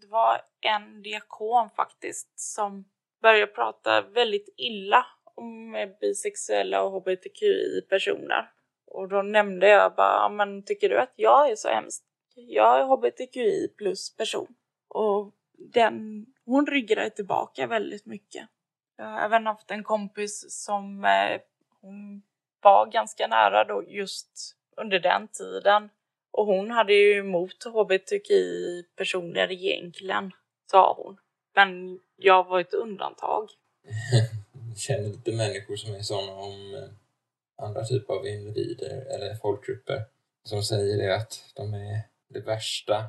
det 0.00 0.06
var 0.06 0.40
en 0.60 1.02
diakon 1.02 1.70
faktiskt 1.70 2.40
som 2.40 2.84
började 3.22 3.52
prata 3.52 4.00
väldigt 4.00 4.54
illa 4.56 5.06
med 5.42 5.96
bisexuella 6.00 6.82
och 6.82 6.92
hbtqi-personer. 6.92 8.50
Och 8.86 9.08
då 9.08 9.22
nämnde 9.22 9.68
jag 9.68 9.94
bara, 9.94 10.28
men 10.28 10.62
tycker 10.62 10.88
du 10.88 10.98
att 10.98 11.12
jag 11.16 11.50
är 11.50 11.56
så 11.56 11.68
hemsk? 11.68 12.02
Jag 12.34 12.80
är 12.80 12.84
hbtqi 12.84 13.68
plus 13.78 14.16
person. 14.16 14.54
Och 14.88 15.34
den, 15.58 16.26
hon 16.44 16.66
ryggade 16.66 17.10
tillbaka 17.10 17.66
väldigt 17.66 18.06
mycket. 18.06 18.48
Jag 18.96 19.04
har 19.04 19.20
även 19.20 19.46
haft 19.46 19.70
en 19.70 19.84
kompis 19.84 20.44
som 20.48 21.04
eh, 21.04 21.40
hon 21.80 22.22
var 22.62 22.86
ganska 22.86 23.26
nära 23.26 23.64
då 23.64 23.84
just 23.88 24.56
under 24.76 25.00
den 25.00 25.28
tiden. 25.28 25.90
Och 26.30 26.46
hon 26.46 26.70
hade 26.70 26.92
ju 26.92 27.18
emot 27.18 27.64
hbtqi-personer 27.64 29.52
egentligen, 29.52 30.32
sa 30.70 30.94
hon. 30.96 31.18
Men 31.54 32.00
jag 32.16 32.44
var 32.44 32.60
ett 32.60 32.74
undantag. 32.74 33.48
Jag 34.78 34.82
känner 34.82 35.08
lite 35.08 35.32
människor 35.32 35.76
som 35.76 35.94
är 35.94 36.02
sådana 36.02 36.32
om 36.32 36.74
eh, 36.74 37.64
andra 37.66 37.84
typer 37.84 38.14
av 38.14 38.26
individer 38.26 39.06
eller 39.14 39.34
folkgrupper 39.34 40.04
som 40.44 40.62
säger 40.62 40.98
det 40.98 41.16
att 41.16 41.52
de 41.54 41.74
är 41.74 42.02
det 42.28 42.40
värsta 42.40 43.04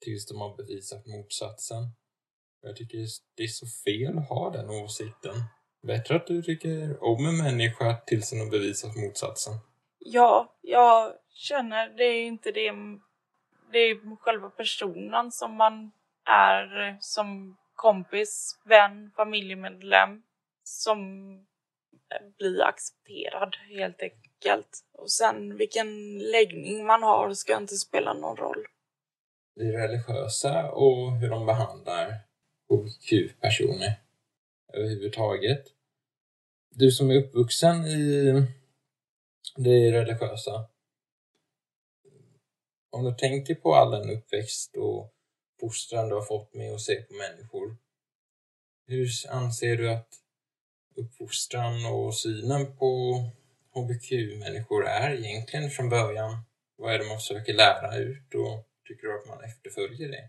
tills 0.00 0.26
de 0.26 0.40
har 0.40 0.56
bevisat 0.56 1.06
motsatsen. 1.06 1.82
Jag 2.62 2.76
tycker 2.76 2.98
det 3.36 3.42
är 3.42 3.48
så 3.48 3.66
fel 3.66 4.18
att 4.18 4.28
ha 4.28 4.50
den 4.50 4.70
åsikten. 4.70 5.34
Bättre 5.82 6.16
att 6.16 6.26
du 6.26 6.42
tycker 6.42 7.04
om 7.04 7.26
en 7.26 7.38
människa 7.38 7.96
tills 8.06 8.30
den 8.30 8.40
har 8.40 8.50
bevisat 8.50 8.96
motsatsen. 8.96 9.54
Ja, 9.98 10.56
jag 10.60 11.12
känner 11.30 11.88
det 11.88 12.04
är 12.04 12.24
inte 12.24 12.52
det. 12.52 12.72
Det 13.72 13.78
är 13.78 14.16
själva 14.16 14.50
personen 14.50 15.32
som 15.32 15.54
man 15.54 15.92
är 16.24 16.96
som 17.00 17.56
kompis, 17.74 18.60
vän, 18.64 19.10
familjemedlem 19.16 20.22
som 20.64 21.30
eh, 22.14 22.26
blir 22.38 22.62
accepterad 22.62 23.56
helt 23.68 24.02
enkelt. 24.02 24.84
Och 24.92 25.10
sen 25.10 25.56
vilken 25.56 26.18
läggning 26.18 26.86
man 26.86 27.02
har 27.02 27.34
ska 27.34 27.56
inte 27.56 27.76
spela 27.76 28.12
någon 28.12 28.36
roll. 28.36 28.66
Det 29.54 29.78
religiösa 29.78 30.70
och 30.70 31.12
hur 31.12 31.30
de 31.30 31.46
behandlar 31.46 32.14
hbtq-personer 32.68 34.00
överhuvudtaget. 34.72 35.64
Du 36.70 36.90
som 36.90 37.10
är 37.10 37.14
uppvuxen 37.14 37.86
i 37.86 38.32
det 39.56 39.92
religiösa. 39.92 40.68
Om 42.90 43.04
du 43.04 43.14
tänker 43.14 43.54
på 43.54 43.74
all 43.74 43.90
den 43.90 44.10
uppväxt 44.10 44.76
och 44.76 45.12
fostran 45.60 46.08
du 46.08 46.14
har 46.14 46.22
fått 46.22 46.54
med 46.54 46.74
att 46.74 46.80
se 46.80 47.02
på 47.02 47.14
människor. 47.14 47.76
Hur 48.86 49.08
anser 49.28 49.76
du 49.76 49.90
att 49.90 50.21
uppfostran 50.96 51.86
och 51.86 52.16
synen 52.16 52.76
på 52.76 52.90
HBQ-människor 53.74 54.86
är 54.86 55.10
egentligen 55.14 55.70
från 55.70 55.88
början? 55.88 56.32
Vad 56.76 56.94
är 56.94 56.98
det 56.98 57.04
man 57.04 57.18
försöker 57.18 57.52
lära 57.52 57.96
ut 57.96 58.34
och 58.34 58.66
tycker 58.88 59.06
du 59.06 59.18
att 59.18 59.28
man 59.28 59.44
efterföljer 59.44 60.08
det? 60.08 60.28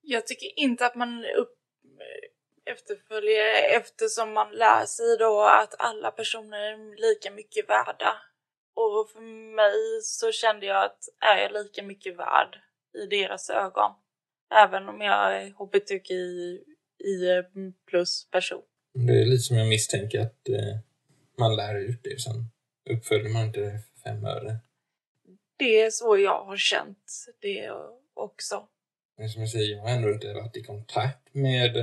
Jag 0.00 0.26
tycker 0.26 0.58
inte 0.58 0.86
att 0.86 0.94
man 0.94 1.24
upp 1.24 1.56
eh, 1.84 2.72
efterföljer 2.72 3.76
eftersom 3.76 4.32
man 4.32 4.52
lär 4.52 4.84
sig 4.86 5.16
då 5.18 5.42
att 5.42 5.74
alla 5.78 6.10
personer 6.10 6.58
är 6.58 6.96
lika 6.96 7.30
mycket 7.30 7.68
värda 7.68 8.14
Och 8.74 9.10
för 9.10 9.20
mig 9.56 10.02
så 10.02 10.32
kände 10.32 10.66
jag 10.66 10.84
att 10.84 10.98
är 11.20 11.38
jag 11.38 11.52
lika 11.52 11.82
mycket 11.82 12.16
värd 12.16 12.60
i 12.98 13.06
deras 13.06 13.50
ögon? 13.50 13.90
Även 14.54 14.88
om 14.88 15.00
jag 15.00 15.36
är 15.36 15.50
hbtqi 15.50 16.54
eh, 17.04 17.44
plus 17.86 18.30
person. 18.30 18.62
Det 18.98 19.20
är 19.20 19.24
lite 19.24 19.42
som 19.42 19.56
jag 19.56 19.68
misstänker 19.68 20.20
att 20.20 20.48
eh, 20.48 20.78
man 21.38 21.56
lär 21.56 21.74
ut 21.74 22.00
det 22.02 22.20
sen 22.20 22.50
uppföljer 22.90 23.28
man 23.28 23.44
inte 23.44 23.60
det 23.60 23.70
för 23.70 24.10
fem 24.10 24.24
öre. 24.24 24.56
Det 25.56 25.80
är 25.80 25.90
så 25.90 26.18
jag 26.18 26.44
har 26.44 26.56
känt 26.56 27.26
det 27.40 27.70
också. 28.14 28.68
Men 29.18 29.28
som 29.28 29.40
jag 29.42 29.50
säger, 29.50 29.76
jag 29.76 29.82
har 29.82 29.90
ändå 29.90 30.10
inte 30.12 30.32
varit 30.32 30.56
i 30.56 30.62
kontakt 30.62 31.34
med 31.34 31.74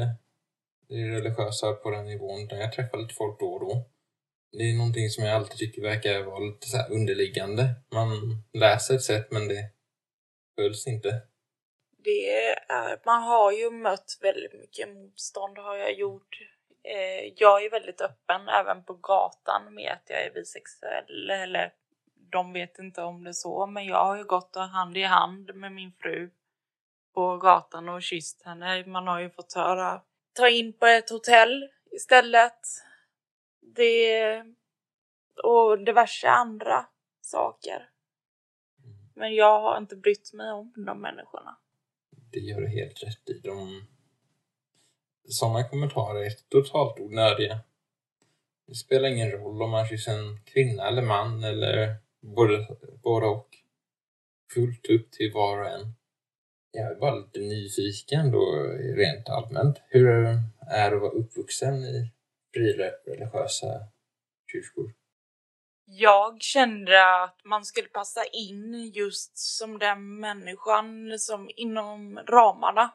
det 0.87 0.95
religiösa 0.95 1.73
på 1.73 1.91
den 1.91 2.05
nivån. 2.05 2.47
Där 2.47 2.57
jag 2.57 2.73
träffar 2.73 2.97
lite 2.97 3.13
folk 3.13 3.39
då 3.39 3.53
och 3.53 3.59
då. 3.59 3.85
Det 4.51 4.63
är 4.63 4.77
någonting 4.77 5.09
som 5.09 5.23
jag 5.23 5.35
alltid 5.35 5.57
tycker 5.57 5.81
verkar 5.81 6.23
vara 6.23 6.39
lite 6.39 6.67
så 6.67 6.77
underliggande. 6.89 7.69
Man 7.91 8.09
läser 8.53 8.95
ett 8.95 9.03
sätt 9.03 9.31
men 9.31 9.47
det 9.47 9.69
följs 10.55 10.87
inte. 10.87 11.21
Det 12.03 12.29
är, 12.69 13.05
man 13.05 13.23
har 13.23 13.51
ju 13.51 13.71
mött 13.71 14.17
väldigt 14.21 14.53
mycket 14.53 14.89
motstånd 14.89 15.57
har 15.57 15.77
jag 15.77 15.93
gjort. 15.93 16.52
Eh, 16.83 17.33
jag 17.35 17.65
är 17.65 17.69
väldigt 17.69 18.01
öppen 18.01 18.49
även 18.49 18.83
på 18.83 18.93
gatan 18.93 19.73
med 19.73 19.91
att 19.91 20.09
jag 20.09 20.25
är 20.25 20.33
bisexuell. 20.33 21.29
Eller 21.29 21.73
de 22.31 22.53
vet 22.53 22.79
inte 22.79 23.01
om 23.01 23.23
det 23.23 23.33
så, 23.33 23.65
men 23.65 23.85
jag 23.85 24.05
har 24.05 24.17
ju 24.17 24.23
gått 24.23 24.55
hand 24.55 24.97
i 24.97 25.03
hand 25.03 25.55
med 25.55 25.71
min 25.71 25.91
fru 25.91 26.29
på 27.13 27.37
gatan 27.37 27.89
och 27.89 28.03
kysst 28.03 28.43
henne. 28.45 28.85
Man 28.85 29.07
har 29.07 29.19
ju 29.19 29.29
fått 29.29 29.53
höra 29.53 30.01
ta 30.33 30.49
in 30.49 30.73
på 30.73 30.85
ett 30.85 31.09
hotell 31.09 31.69
istället. 31.91 32.59
Det 33.61 34.43
och 35.43 35.85
diverse 35.85 36.29
andra 36.29 36.85
saker. 37.21 37.89
Men 39.15 39.35
jag 39.35 39.61
har 39.61 39.77
inte 39.77 39.95
brytt 39.95 40.33
mig 40.33 40.51
om 40.51 40.73
de 40.85 41.01
människorna. 41.01 41.57
Det 42.31 42.39
gör 42.39 42.61
du 42.61 42.67
helt 42.67 43.03
rätt 43.03 43.29
i. 43.29 43.39
De... 43.43 43.87
Sådana 45.27 45.69
kommentarer 45.69 46.25
är 46.25 46.31
totalt 46.49 46.99
onödiga. 46.99 47.59
Det 48.67 48.75
spelar 48.75 49.09
ingen 49.09 49.31
roll 49.31 49.61
om 49.61 49.69
man 49.69 49.87
kysser 49.87 50.19
en 50.19 50.43
kvinna 50.45 50.87
eller 50.87 51.01
man 51.01 51.43
eller 51.43 51.95
både, 52.21 52.67
både 53.03 53.27
och. 53.27 53.49
Fullt 54.53 54.89
upp 54.89 55.11
till 55.11 55.31
var 55.33 55.59
och 55.59 55.69
en. 55.69 55.93
Jag 56.71 56.91
är 56.91 56.95
bara 56.95 57.15
lite 57.15 57.39
nyfiken 57.39 58.31
då 58.31 58.51
rent 58.95 59.29
allmänt. 59.29 59.77
Hur 59.87 60.07
är 60.67 60.89
det 60.89 60.95
att 60.95 61.01
vara 61.01 61.11
uppvuxen 61.11 61.83
i 61.83 62.11
frireligiösa 62.53 63.67
kyrkor? 64.51 64.93
Jag 65.85 66.41
kände 66.41 67.23
att 67.23 67.41
man 67.43 67.65
skulle 67.65 67.87
passa 67.87 68.23
in 68.25 68.91
just 68.93 69.37
som 69.37 69.79
den 69.79 70.19
människan 70.19 71.19
som 71.19 71.49
inom 71.55 72.19
ramarna. 72.27 72.91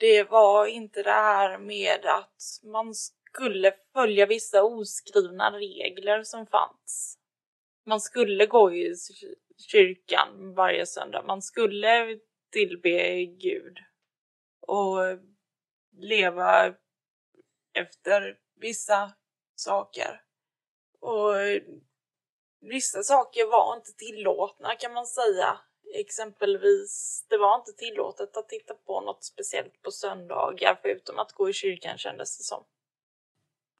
Det 0.00 0.30
var 0.30 0.66
inte 0.66 1.02
det 1.02 1.10
här 1.10 1.58
med 1.58 2.06
att 2.06 2.60
man 2.62 2.94
skulle 2.94 3.72
följa 3.92 4.26
vissa 4.26 4.62
oskrivna 4.62 5.50
regler 5.50 6.22
som 6.22 6.46
fanns. 6.46 7.18
Man 7.86 8.00
skulle 8.00 8.46
gå 8.46 8.72
i 8.72 8.94
kyrkan 9.70 10.54
varje 10.54 10.86
söndag. 10.86 11.22
Man 11.26 11.42
skulle 11.42 12.18
tillbe 12.52 13.24
Gud 13.24 13.78
och 14.60 14.98
leva 15.96 16.74
efter 17.74 18.38
vissa 18.56 19.12
saker. 19.54 20.22
Och 21.00 21.34
vissa 22.60 23.02
saker 23.02 23.50
var 23.50 23.76
inte 23.76 23.92
tillåtna 23.92 24.74
kan 24.74 24.92
man 24.92 25.06
säga. 25.06 25.60
Exempelvis, 25.94 27.24
det 27.28 27.36
var 27.36 27.56
inte 27.56 27.72
tillåtet 27.72 28.36
att 28.36 28.48
titta 28.48 28.74
på 28.74 29.00
något 29.00 29.24
speciellt 29.24 29.82
på 29.82 29.90
söndagar 29.90 30.78
förutom 30.82 31.18
att 31.18 31.32
gå 31.32 31.50
i 31.50 31.52
kyrkan 31.52 31.98
kändes 31.98 32.38
det 32.38 32.44
som. 32.44 32.64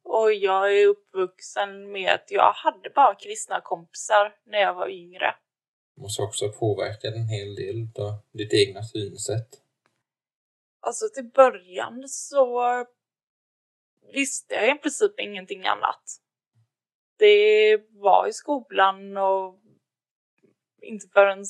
Och 0.02 0.32
jag 0.32 0.78
är 0.78 0.86
uppvuxen 0.86 1.92
med 1.92 2.14
att 2.14 2.30
jag 2.30 2.52
hade 2.52 2.90
bara 2.90 3.14
kristna 3.14 3.60
kompisar 3.60 4.36
när 4.44 4.58
jag 4.58 4.74
var 4.74 4.88
yngre. 4.88 5.34
Det 5.96 6.02
måste 6.02 6.22
också 6.22 6.46
ha 6.46 6.52
påverkat 6.52 7.14
en 7.14 7.28
hel 7.28 7.54
del 7.54 7.88
av 7.98 8.12
ditt 8.32 8.52
egna 8.52 8.82
synsätt. 8.82 9.62
Alltså 10.80 11.08
till 11.14 11.30
början 11.34 12.08
så 12.08 12.62
visste 14.12 14.54
jag 14.54 14.76
i 14.76 14.78
princip 14.78 15.20
ingenting 15.20 15.66
annat. 15.66 16.02
Det 17.18 17.76
var 17.90 18.26
i 18.28 18.32
skolan 18.32 19.16
och 19.16 19.60
inte 20.82 21.06
förrän 21.12 21.44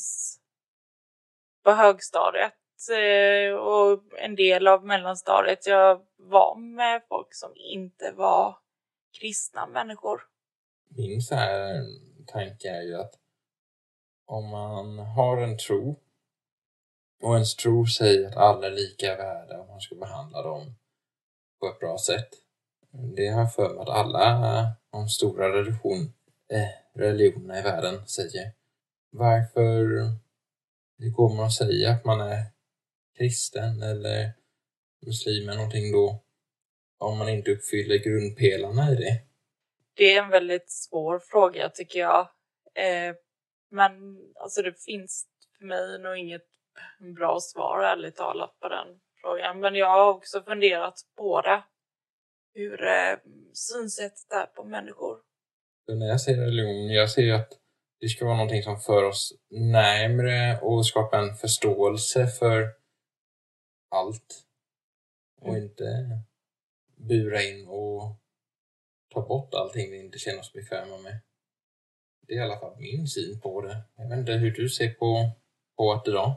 på 1.64 1.70
högstadiet 1.70 2.54
eh, 2.90 3.54
och 3.54 4.02
en 4.18 4.34
del 4.36 4.66
av 4.66 4.86
mellanstadiet 4.86 5.66
jag 5.66 6.00
var 6.16 6.56
med 6.56 7.02
folk 7.08 7.34
som 7.34 7.52
inte 7.56 8.12
var 8.12 8.56
kristna 9.20 9.66
människor. 9.66 10.20
Min 10.96 11.22
så 11.22 11.34
här 11.34 11.84
tanke 12.26 12.68
är 12.68 12.82
ju 12.82 12.94
att 12.94 13.14
om 14.26 14.48
man 14.48 14.98
har 14.98 15.36
en 15.36 15.58
tro 15.58 16.00
och 17.22 17.34
ens 17.34 17.56
tro 17.56 17.86
säger 17.86 18.28
att 18.28 18.36
alla 18.36 18.66
är 18.66 18.70
lika 18.70 19.16
värda 19.16 19.60
och 19.60 19.68
man 19.68 19.80
ska 19.80 19.94
behandla 19.94 20.42
dem 20.42 20.74
på 21.60 21.66
ett 21.66 21.78
bra 21.78 21.98
sätt. 21.98 22.28
Det 23.16 23.28
har 23.28 23.40
jag 23.40 23.54
för 23.54 23.74
mig 23.74 23.82
att 23.82 23.88
alla 23.88 24.66
de 24.90 25.08
stora 25.08 25.52
religion, 25.52 26.12
eh, 26.52 27.00
religionerna 27.00 27.58
i 27.58 27.62
världen 27.62 28.08
säger. 28.08 28.52
Varför 29.10 29.88
hur 31.00 31.10
går 31.10 31.36
man 31.36 31.46
att 31.46 31.52
säga 31.52 31.90
att 31.90 32.04
man 32.04 32.20
är 32.20 32.42
kristen 33.18 33.82
eller 33.82 34.32
muslim 35.06 35.48
eller 35.48 35.56
någonting 35.56 35.92
då 35.92 36.24
om 36.98 37.18
man 37.18 37.28
inte 37.28 37.50
uppfyller 37.50 37.96
grundpelarna 37.96 38.90
i 38.92 38.94
det? 38.94 39.22
Det 39.94 40.14
är 40.14 40.22
en 40.22 40.30
väldigt 40.30 40.70
svår 40.70 41.18
fråga 41.18 41.68
tycker 41.68 41.98
jag. 41.98 42.20
Eh, 42.74 43.14
men 43.70 43.92
alltså 44.34 44.62
det 44.62 44.84
finns 44.84 45.26
för 45.58 45.64
mig 45.64 45.98
nog 45.98 46.16
inget 46.16 46.46
bra 47.16 47.40
svar 47.40 47.82
ärligt 47.82 48.16
talat 48.16 48.60
på 48.60 48.68
den 48.68 49.00
frågan. 49.20 49.60
Men 49.60 49.74
jag 49.74 49.86
har 49.86 50.10
också 50.10 50.42
funderat 50.42 50.94
på 51.16 51.40
det. 51.40 51.62
Hur 52.54 52.86
eh, 52.86 53.16
synsättet 53.52 54.32
är 54.32 54.46
på 54.46 54.64
människor. 54.64 55.18
när 55.88 56.06
jag 56.06 56.20
säger 56.20 56.40
religion, 56.40 56.88
jag 56.88 57.10
ser 57.10 57.34
att 57.34 57.59
det 58.00 58.08
ska 58.08 58.24
vara 58.24 58.36
någonting 58.36 58.62
som 58.62 58.80
för 58.80 59.04
oss 59.04 59.32
närmre 59.50 60.60
och 60.60 60.86
skapa 60.86 61.18
en 61.18 61.34
förståelse 61.34 62.26
för 62.26 62.74
allt. 63.90 64.44
Och 65.40 65.48
mm. 65.48 65.62
inte 65.62 65.84
bura 66.96 67.42
in 67.42 67.68
och 67.68 68.16
ta 69.12 69.20
bort 69.20 69.54
allting 69.54 69.90
vi 69.90 70.00
inte 70.00 70.18
känner 70.18 70.40
oss 70.40 70.52
bekväma 70.52 70.98
med. 70.98 71.20
Det 72.26 72.34
är 72.34 72.38
i 72.38 72.42
alla 72.42 72.60
fall 72.60 72.76
min 72.76 73.06
syn 73.06 73.40
på 73.40 73.60
det. 73.60 73.76
Jag 73.96 74.08
vet 74.08 74.18
inte 74.18 74.32
hur 74.32 74.50
du 74.50 74.68
ser 74.68 74.94
på, 74.94 75.30
på 75.76 75.92
att 75.92 76.08
idag? 76.08 76.34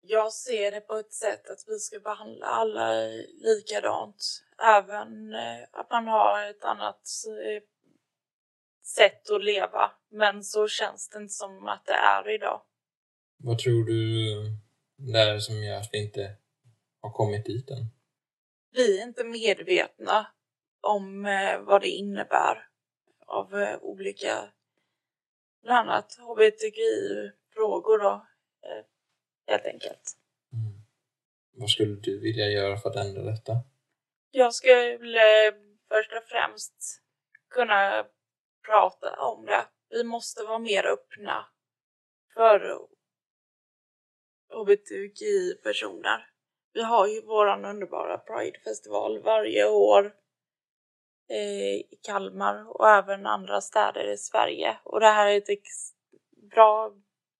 Jag 0.00 0.32
ser 0.32 0.70
det 0.70 0.80
på 0.80 0.94
ett 0.94 1.12
sätt 1.12 1.50
att 1.50 1.64
vi 1.66 1.78
ska 1.78 2.00
behandla 2.00 2.46
alla 2.46 2.92
likadant. 3.40 4.44
Även 4.62 5.34
eh, 5.34 5.62
att 5.72 5.90
man 5.90 6.06
har 6.06 6.50
ett 6.50 6.64
annat 6.64 7.02
eh, 7.26 7.62
sätt 8.88 9.30
att 9.30 9.44
leva. 9.44 9.90
Men 10.10 10.44
så 10.44 10.68
känns 10.68 11.08
det 11.08 11.18
inte 11.18 11.34
som 11.34 11.68
att 11.68 11.86
det 11.86 11.92
är 11.92 12.34
idag. 12.34 12.62
Vad 13.36 13.58
tror 13.58 13.84
du 13.84 14.34
det 14.96 15.18
är 15.18 15.38
som 15.38 15.62
gör 15.62 15.76
att 15.76 15.88
vi 15.92 16.04
inte 16.04 16.36
har 17.00 17.12
kommit 17.12 17.44
dit 17.44 17.70
än? 17.70 17.86
Vi 18.72 18.98
är 18.98 19.02
inte 19.02 19.24
medvetna 19.24 20.26
om 20.80 21.26
eh, 21.26 21.60
vad 21.60 21.82
det 21.82 21.88
innebär 21.88 22.68
av 23.26 23.78
olika 23.80 24.52
bland 25.62 25.90
annat 25.90 26.18
hbtqi-frågor 26.18 27.98
då, 27.98 28.26
eh, 28.62 28.84
helt 29.46 29.66
enkelt. 29.66 30.16
Mm. 30.52 30.80
Vad 31.52 31.70
skulle 31.70 31.94
du 31.94 32.20
vilja 32.20 32.48
göra 32.48 32.76
för 32.76 32.90
att 32.90 32.96
ändra 32.96 33.22
detta? 33.22 33.52
Jag 34.30 34.54
skulle 34.54 35.52
först 35.88 36.12
och 36.12 36.28
främst 36.28 37.02
kunna 37.50 38.04
prata 38.68 39.16
om 39.18 39.46
det. 39.46 39.66
Vi 39.90 40.04
måste 40.04 40.42
vara 40.42 40.58
mer 40.58 40.86
öppna 40.86 41.46
för 42.34 42.78
hbtqi-personer. 44.54 46.30
Vi 46.72 46.82
har 46.82 47.06
ju 47.06 47.22
våran 47.22 47.64
underbara 47.64 48.18
Pride-festival 48.18 49.22
varje 49.22 49.68
år 49.68 50.14
eh, 51.30 51.74
i 51.74 51.98
Kalmar 52.02 52.68
och 52.68 52.88
även 52.88 53.26
andra 53.26 53.60
städer 53.60 54.12
i 54.12 54.16
Sverige. 54.16 54.78
Och 54.84 55.00
det 55.00 55.06
här 55.06 55.26
är 55.26 55.36
ett 55.36 55.48
ex 55.48 55.68
bra 56.50 56.92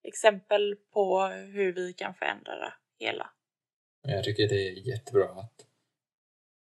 exempel 0.03 0.77
på 0.93 1.21
hur 1.27 1.73
vi 1.73 1.93
kan 1.93 2.15
förändra 2.15 2.59
det 2.59 2.75
hela. 2.99 3.31
Jag 4.03 4.25
tycker 4.25 4.49
det 4.49 4.69
är 4.69 4.73
jättebra 4.73 5.29
att 5.29 5.67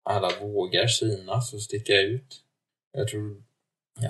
alla 0.03 0.29
vågar 0.41 0.87
synas 0.87 1.53
och 1.53 1.61
sticka 1.61 2.01
ut. 2.01 2.43
Jag 2.91 3.07
tror 3.07 3.43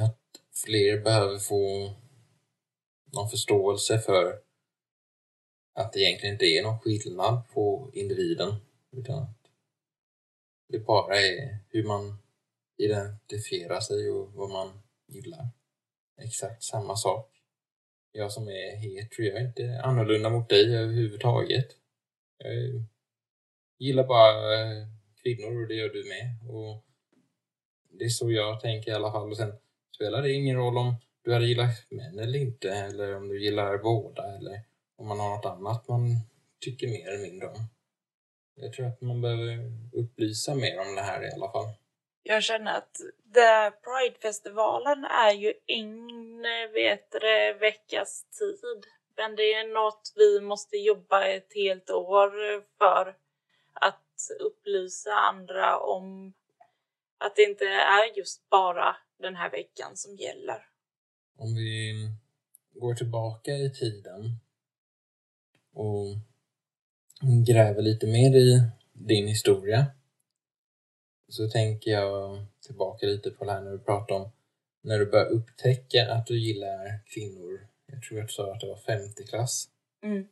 att 0.01 0.18
fler 0.65 0.99
behöver 0.99 1.37
få 1.37 1.93
någon 3.13 3.29
förståelse 3.29 3.99
för 3.99 4.41
att 5.75 5.93
det 5.93 5.99
egentligen 5.99 6.35
inte 6.35 6.45
är 6.45 6.63
någon 6.63 6.79
skillnad 6.79 7.41
på 7.53 7.91
individen. 7.93 8.55
Utan 8.91 9.19
att 9.19 9.37
det 10.67 10.79
bara 10.79 11.15
är 11.21 11.59
hur 11.69 11.87
man 11.87 12.17
identifierar 12.77 13.79
sig 13.79 14.09
och 14.11 14.33
vad 14.33 14.49
man 14.49 14.81
gillar. 15.07 15.49
Exakt 16.21 16.63
samma 16.63 16.95
sak. 16.95 17.35
Jag 18.11 18.31
som 18.31 18.47
är 18.47 18.75
hetero, 18.75 19.25
jag 19.25 19.37
är 19.37 19.47
inte 19.47 19.81
annorlunda 19.83 20.29
mot 20.29 20.49
dig 20.49 20.77
överhuvudtaget. 20.77 21.67
Jag 22.37 22.83
gillar 23.77 24.07
bara 24.07 24.61
eh, 24.61 24.87
kvinnor 25.23 25.61
och 25.61 25.67
det 25.67 25.75
gör 25.75 25.89
du 25.89 26.03
med. 26.03 26.53
Och 26.53 26.85
det 27.89 28.05
är 28.05 28.09
så 28.09 28.31
jag 28.31 28.61
tänker 28.61 28.91
i 28.91 28.95
alla 28.95 29.11
fall. 29.11 29.29
Och 29.29 29.37
sen 29.37 29.53
spelar 29.99 30.21
det 30.21 30.31
ingen 30.31 30.57
roll 30.57 30.77
om 30.77 30.95
du 31.23 31.33
hade 31.33 31.45
gillat 31.45 31.69
män 31.89 32.19
eller 32.19 32.39
inte, 32.39 32.69
eller 32.69 33.15
om 33.15 33.27
du 33.27 33.43
gillar 33.43 33.77
båda, 33.77 34.23
eller 34.23 34.61
om 34.97 35.07
man 35.07 35.19
har 35.19 35.29
något 35.29 35.45
annat 35.45 35.87
man 35.87 36.01
tycker 36.59 36.87
mer 36.87 37.07
eller 37.07 37.23
mindre 37.23 37.47
om. 37.47 37.55
Jag 38.55 38.73
tror 38.73 38.87
att 38.87 39.01
man 39.01 39.21
behöver 39.21 39.57
upplysa 39.93 40.55
mer 40.55 40.79
om 40.79 40.95
det 40.95 41.01
här 41.01 41.23
i 41.23 41.31
alla 41.33 41.51
fall. 41.51 41.65
Jag 42.23 42.43
känner 42.43 42.77
att 42.77 42.97
Pridefestivalen 43.83 45.05
är 45.05 45.31
ju 45.31 45.53
en 45.65 46.41
vet 46.73 47.11
det, 47.11 47.53
veckas 47.53 48.23
tid. 48.23 48.85
Men 49.17 49.35
det 49.35 49.53
är 49.53 49.73
något 49.73 50.13
vi 50.15 50.41
måste 50.41 50.77
jobba 50.77 51.25
ett 51.25 51.53
helt 51.55 51.89
år 51.89 52.31
för 52.77 53.15
att 53.73 54.29
upplysa 54.39 55.11
andra 55.13 55.79
om 55.79 56.33
att 57.17 57.35
det 57.35 57.43
inte 57.43 57.65
är 57.65 58.17
just 58.17 58.49
bara 58.49 58.95
den 59.19 59.35
här 59.35 59.51
veckan 59.51 59.97
som 59.97 60.15
gäller. 60.15 60.65
Om 61.37 61.55
vi 61.55 61.93
går 62.73 62.95
tillbaka 62.95 63.51
i 63.51 63.69
tiden 63.69 64.39
och 65.73 66.05
gräver 67.47 67.81
lite 67.81 68.07
mer 68.07 68.35
i 68.35 68.61
din 68.93 69.27
historia 69.27 69.85
så 71.27 71.49
tänker 71.49 71.91
jag 71.91 72.45
tillbaka 72.61 73.05
lite 73.05 73.29
på 73.29 73.45
det 73.45 73.51
här 73.51 73.61
när 73.61 73.71
du 73.71 73.79
pratade 73.79 74.19
om 74.19 74.31
när 74.81 74.99
du 74.99 75.05
började 75.05 75.29
upptäcka 75.29 76.13
att 76.13 76.27
du 76.27 76.39
gillar 76.39 76.99
kvinnor. 77.05 77.67
Jag 77.85 78.03
tror 78.03 78.19
att 78.19 78.27
du 78.27 78.33
sa 78.33 78.53
att 78.53 78.59
det 78.59 78.67
var 78.67 78.77
50 78.77 79.27
klass. 79.27 79.69
Mm. 80.03 80.27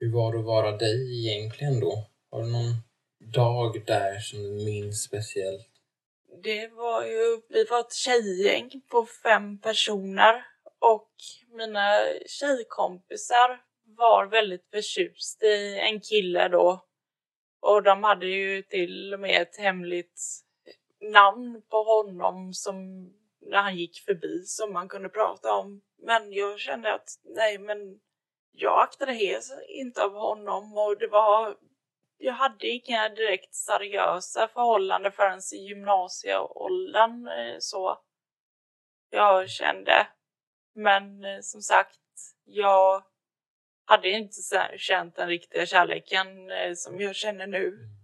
Hur 0.00 0.12
var 0.12 0.32
det 0.32 0.38
att 0.38 0.44
vara 0.44 0.76
dig 0.76 1.18
egentligen 1.18 1.80
då? 1.80 2.06
Har 2.30 2.42
du 2.42 2.48
någon 2.48 2.76
dag 3.18 3.82
där 3.86 4.18
som 4.18 4.42
du 4.42 4.64
minns 4.64 5.02
speciellt? 5.02 5.75
Det 6.42 6.68
var 6.68 7.04
ju, 7.04 7.40
vi 7.48 7.64
var 7.64 7.80
ett 7.80 7.92
tjejgäng 7.92 8.70
på 8.90 9.06
fem 9.06 9.60
personer 9.60 10.46
och 10.78 11.10
mina 11.52 11.98
tjejkompisar 12.26 13.60
var 13.84 14.26
väldigt 14.26 14.70
förtjust 14.70 15.42
i 15.42 15.78
en 15.78 16.00
kille 16.00 16.48
då. 16.48 16.84
Och 17.60 17.82
de 17.82 18.04
hade 18.04 18.26
ju 18.26 18.62
till 18.62 19.14
och 19.14 19.20
med 19.20 19.42
ett 19.42 19.56
hemligt 19.56 20.20
namn 21.00 21.62
på 21.70 21.82
honom 21.82 22.52
som 22.52 23.06
när 23.40 23.62
han 23.62 23.76
gick 23.76 23.98
förbi 23.98 24.42
som 24.44 24.72
man 24.72 24.88
kunde 24.88 25.08
prata 25.08 25.54
om. 25.54 25.82
Men 26.02 26.32
jag 26.32 26.60
kände 26.60 26.94
att 26.94 27.08
nej 27.24 27.58
men 27.58 28.00
jag 28.52 28.82
aktade 28.82 29.18
inte 29.68 30.04
av 30.04 30.12
honom 30.12 30.78
och 30.78 30.98
det 30.98 31.06
var 31.06 31.56
jag 32.18 32.32
hade 32.32 32.66
inga 32.66 33.08
direkt 33.08 33.54
seriösa 33.54 34.48
förhållanden 34.48 35.12
förrän 35.12 35.40
i 35.54 35.56
gymnasieåldern 35.56 37.28
eh, 37.28 37.56
så 37.58 37.98
jag 39.10 39.50
kände. 39.50 40.06
Men 40.74 41.24
eh, 41.24 41.38
som 41.40 41.62
sagt, 41.62 42.00
jag 42.44 43.02
hade 43.84 44.08
inte 44.08 44.36
känt 44.76 45.16
den 45.16 45.28
riktiga 45.28 45.66
kärleken 45.66 46.50
eh, 46.50 46.74
som 46.74 47.00
jag 47.00 47.16
känner 47.16 47.46
nu. 47.46 47.66
Mm. 47.66 47.96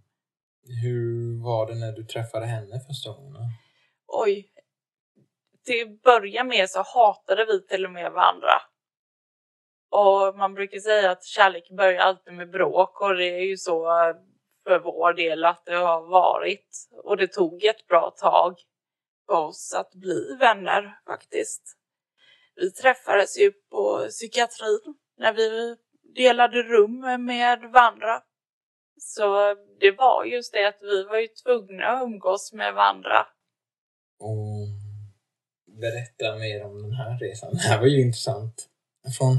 Hur 0.83 1.42
var 1.44 1.66
det 1.66 1.75
när 1.75 1.92
du 1.92 2.05
träffade 2.05 2.46
henne 2.46 2.81
första 2.88 3.11
gången? 3.11 3.37
Oj. 4.07 4.48
Till 5.64 5.83
att 5.83 6.03
börja 6.03 6.44
med 6.44 6.70
så 6.70 6.83
hatade 6.83 7.44
vi 7.44 7.66
till 7.66 7.85
och 7.85 7.92
med 7.92 8.12
varandra. 8.12 8.53
Och 9.92 10.38
man 10.38 10.55
brukar 10.55 10.78
säga 10.78 11.11
att 11.11 11.24
kärlek 11.24 11.70
börjar 11.70 12.00
alltid 12.00 12.33
med 12.35 12.50
bråk 12.50 13.00
och 13.00 13.14
det 13.16 13.24
är 13.24 13.44
ju 13.44 13.57
så 13.57 13.85
för 14.64 14.78
vår 14.78 15.14
del 15.14 15.44
att 15.44 15.62
det 15.66 15.74
har 15.74 16.02
varit. 16.02 16.88
Och 17.05 17.16
det 17.16 17.26
tog 17.26 17.64
ett 17.64 17.87
bra 17.87 18.11
tag 18.11 18.59
för 19.26 19.35
oss 19.35 19.74
att 19.74 19.94
bli 19.94 20.37
vänner 20.40 20.98
faktiskt. 21.07 21.62
Vi 22.55 22.70
träffades 22.70 23.38
ju 23.38 23.52
på 23.52 24.07
psykiatrin 24.09 24.94
när 25.18 25.33
vi 25.33 25.76
delade 26.14 26.62
rum 26.62 27.24
med 27.24 27.61
varandra. 27.72 28.22
Så 28.96 29.55
det 29.81 29.90
var 29.90 30.24
just 30.24 30.52
det 30.52 30.68
att 30.68 30.78
vi 30.81 31.05
var 31.05 31.18
ju 31.18 31.28
tvungna 31.28 31.87
att 31.87 32.02
umgås 32.02 32.52
med 32.52 32.74
varandra. 32.74 33.26
Och 34.18 34.68
berätta 35.81 36.38
mer 36.38 36.64
om 36.64 36.83
den 36.83 36.92
här 36.92 37.18
resan. 37.18 37.50
Det 37.52 37.59
här 37.59 37.81
var 37.81 37.87
ju 37.87 38.00
intressant. 38.00 38.68
Från 39.18 39.38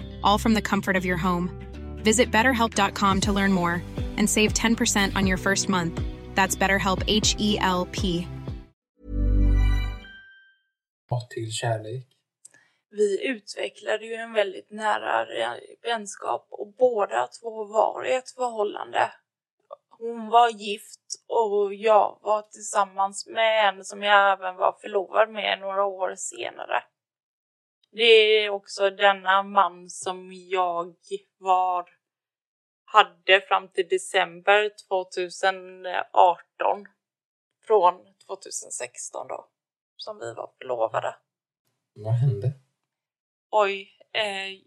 all 0.23 0.37
from 0.37 0.53
the 0.53 0.61
comfort 0.61 0.95
of 0.95 1.05
your 1.05 1.17
home. 1.17 1.49
Visit 2.03 2.31
betterhelp.com 2.31 3.21
to 3.21 3.31
learn 3.31 3.53
more 3.53 3.81
and 4.17 4.29
save 4.29 4.53
10% 4.53 5.15
on 5.15 5.27
your 5.27 5.37
first 5.37 5.69
month. 5.69 6.01
That's 6.35 6.55
BetterHelp 6.55 7.03
H 7.07 7.35
E 7.39 7.57
L 7.61 7.87
P. 7.91 8.27
Till 11.29 11.51
kärlek. 11.51 12.07
Vi 12.91 13.27
utvecklade 13.27 14.05
ju 14.05 14.13
en 14.13 14.33
väldigt 14.33 14.71
nära 14.71 15.25
vänskap 15.83 16.47
och 16.49 16.73
båda 16.77 17.27
två 17.27 17.65
var 17.65 18.05
i 18.05 18.13
ett 18.13 18.29
förhållande. 18.29 19.11
hon 20.01 20.29
var 20.29 20.49
gift 20.49 21.07
och 21.27 21.73
jag 21.73 22.19
var 22.21 22.41
tillsammans 22.41 23.27
med 23.27 23.69
en 23.69 23.85
som 23.85 24.03
jag 24.03 24.31
även 24.31 24.55
var 24.55 24.75
förlovad 24.81 25.29
med 25.29 25.59
några 25.59 25.85
år 25.85 26.15
senare. 26.15 26.83
Det 27.91 28.03
är 28.03 28.49
också 28.49 28.89
denna 28.89 29.43
man 29.43 29.89
som 29.89 30.29
jag 30.33 30.95
var 31.37 31.89
hade 32.85 33.41
fram 33.41 33.67
till 33.67 33.87
december 33.87 34.71
2018 34.87 36.85
från 37.67 37.95
2016 38.27 39.27
då 39.27 39.47
som 39.97 40.19
vi 40.19 40.33
var 40.33 40.51
förlovade. 40.57 41.15
Vad 41.93 42.13
hände? 42.13 42.51
Oj. 43.51 43.97
Eh, 44.13 44.59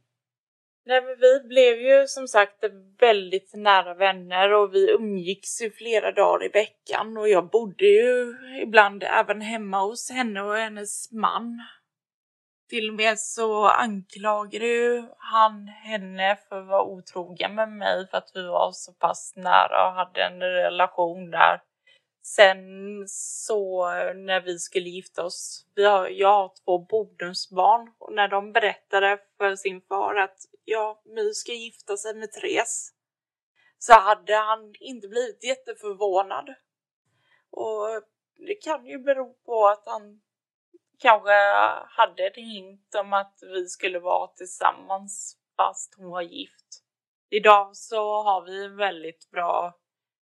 nej, 0.84 1.02
men 1.02 1.16
vi 1.20 1.40
blev 1.40 1.80
ju 1.80 2.06
som 2.06 2.28
sagt 2.28 2.64
väldigt 2.98 3.54
nära 3.54 3.94
vänner 3.94 4.52
och 4.52 4.74
vi 4.74 4.90
umgicks 4.90 5.62
ju 5.62 5.70
flera 5.70 6.12
dagar 6.12 6.46
i 6.46 6.48
veckan 6.48 7.16
och 7.16 7.28
jag 7.28 7.50
bodde 7.50 7.84
ju 7.84 8.34
ibland 8.62 9.02
även 9.02 9.40
hemma 9.40 9.80
hos 9.80 10.10
henne 10.10 10.42
och 10.42 10.56
hennes 10.56 11.12
man. 11.12 11.62
Till 12.68 12.88
och 12.88 12.94
med 12.94 13.18
så 13.18 13.64
anklagade 13.66 14.66
ju 14.66 15.04
han 15.18 15.68
henne 15.68 16.36
för 16.48 16.60
att 16.60 16.66
vara 16.66 16.82
otrogen 16.82 17.54
med 17.54 17.68
mig 17.68 18.08
för 18.10 18.18
att 18.18 18.30
vi 18.34 18.46
var 18.46 18.72
så 18.72 18.92
pass 18.92 19.32
nära 19.36 19.88
och 19.88 19.94
hade 19.94 20.22
en 20.22 20.40
relation 20.40 21.30
där. 21.30 21.62
Sen 22.22 22.58
så 23.08 23.88
när 24.14 24.40
vi 24.40 24.58
skulle 24.58 24.88
gifta 24.88 25.24
oss, 25.24 25.66
vi 25.74 25.84
har, 25.84 26.08
jag 26.08 26.28
har 26.28 26.52
två 26.64 26.78
bonusbarn 26.78 27.92
och 27.98 28.12
när 28.12 28.28
de 28.28 28.52
berättade 28.52 29.18
för 29.38 29.56
sin 29.56 29.80
far 29.80 30.14
att 30.14 30.38
ja, 30.64 31.02
My 31.04 31.32
ska 31.32 31.52
gifta 31.52 31.96
sig 31.96 32.14
med 32.14 32.32
Therese 32.32 32.92
så 33.78 33.92
hade 33.92 34.36
han 34.36 34.74
inte 34.80 35.08
blivit 35.08 35.44
jätteförvånad. 35.44 36.54
Och 37.50 38.02
det 38.46 38.54
kan 38.54 38.86
ju 38.86 38.98
bero 38.98 39.34
på 39.34 39.68
att 39.68 39.82
han 39.86 40.20
kanske 41.04 41.36
hade 41.88 42.26
en 42.26 42.44
hint 42.44 42.94
om 43.00 43.12
att 43.12 43.38
vi 43.42 43.66
skulle 43.66 43.98
vara 43.98 44.28
tillsammans 44.28 45.36
fast 45.56 45.94
hon 45.98 46.10
var 46.10 46.22
gift. 46.22 46.70
Idag 47.30 47.76
så 47.76 48.22
har 48.22 48.44
vi 48.46 48.68
väldigt 48.68 49.30
bra 49.30 49.74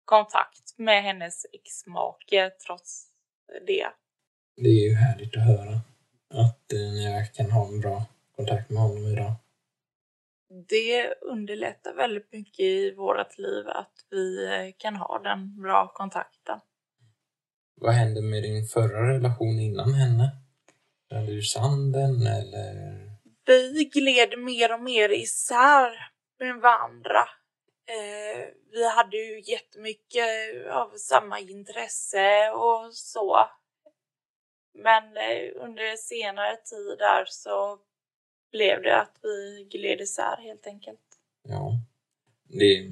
kontakt 0.05 0.79
med 0.79 1.03
hennes 1.03 1.47
exmake 1.53 2.51
trots 2.67 3.07
det. 3.67 3.87
Det 4.57 4.69
är 4.69 4.89
ju 4.89 4.95
härligt 4.95 5.37
att 5.37 5.47
höra 5.47 5.75
att 6.45 6.73
eh, 6.73 6.79
ni 6.79 7.31
kan 7.35 7.51
ha 7.51 7.69
en 7.69 7.81
bra 7.81 8.05
kontakt 8.37 8.71
med 8.71 8.83
honom 8.83 9.07
idag. 9.13 9.33
Det 10.69 11.15
underlättar 11.21 11.95
väldigt 11.95 12.33
mycket 12.33 12.61
i 12.61 12.95
vårt 12.95 13.39
liv 13.39 13.69
att 13.69 13.95
vi 14.11 14.47
eh, 14.47 14.75
kan 14.79 14.97
ha 14.97 15.19
den 15.19 15.63
bra 15.63 15.93
kontakten. 15.95 16.61
Vad 17.81 17.95
hände 17.95 18.23
med 18.23 18.43
din 18.43 18.67
förra 18.67 19.15
relation 19.15 19.61
innan 19.61 19.95
henne? 19.95 20.40
Du 21.11 21.17
ur 21.17 21.43
sanden 21.43 22.27
eller? 22.27 23.11
Vi 23.47 23.85
gled 23.85 24.39
mer 24.39 24.75
och 24.75 24.83
mer 24.83 25.09
isär 25.09 25.91
med 26.39 26.57
varandra. 26.57 27.29
Eh, 27.87 28.47
vi 28.73 28.89
hade 28.89 29.17
ju 29.17 29.41
jättemycket 29.41 30.27
av 30.71 30.97
samma 30.97 31.39
intresse 31.41 32.51
och 32.51 32.95
så. 32.95 33.37
Men 34.75 35.05
eh, 35.17 35.63
under 35.65 35.97
senare 35.97 36.57
tid 36.57 36.99
där 36.99 37.25
så 37.29 37.79
blev 38.53 38.83
det 38.83 39.01
att 39.01 39.19
vi 39.23 39.69
gled 39.71 40.01
isär 40.01 40.37
helt 40.37 40.67
enkelt. 40.67 41.01
Ja, 41.49 41.73
det 42.45 42.91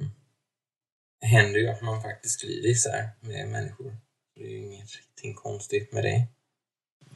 händer 1.21 1.59
ju 1.59 1.67
att 1.67 1.81
man 1.81 2.01
faktiskt 2.01 2.41
glider 2.41 2.69
isär 2.69 3.09
med 3.21 3.47
människor. 3.47 3.97
Det 4.35 4.43
är 4.43 4.49
ju 4.49 4.57
ingenting 4.57 5.33
konstigt 5.35 5.93
med 5.93 6.03
det. 6.03 6.27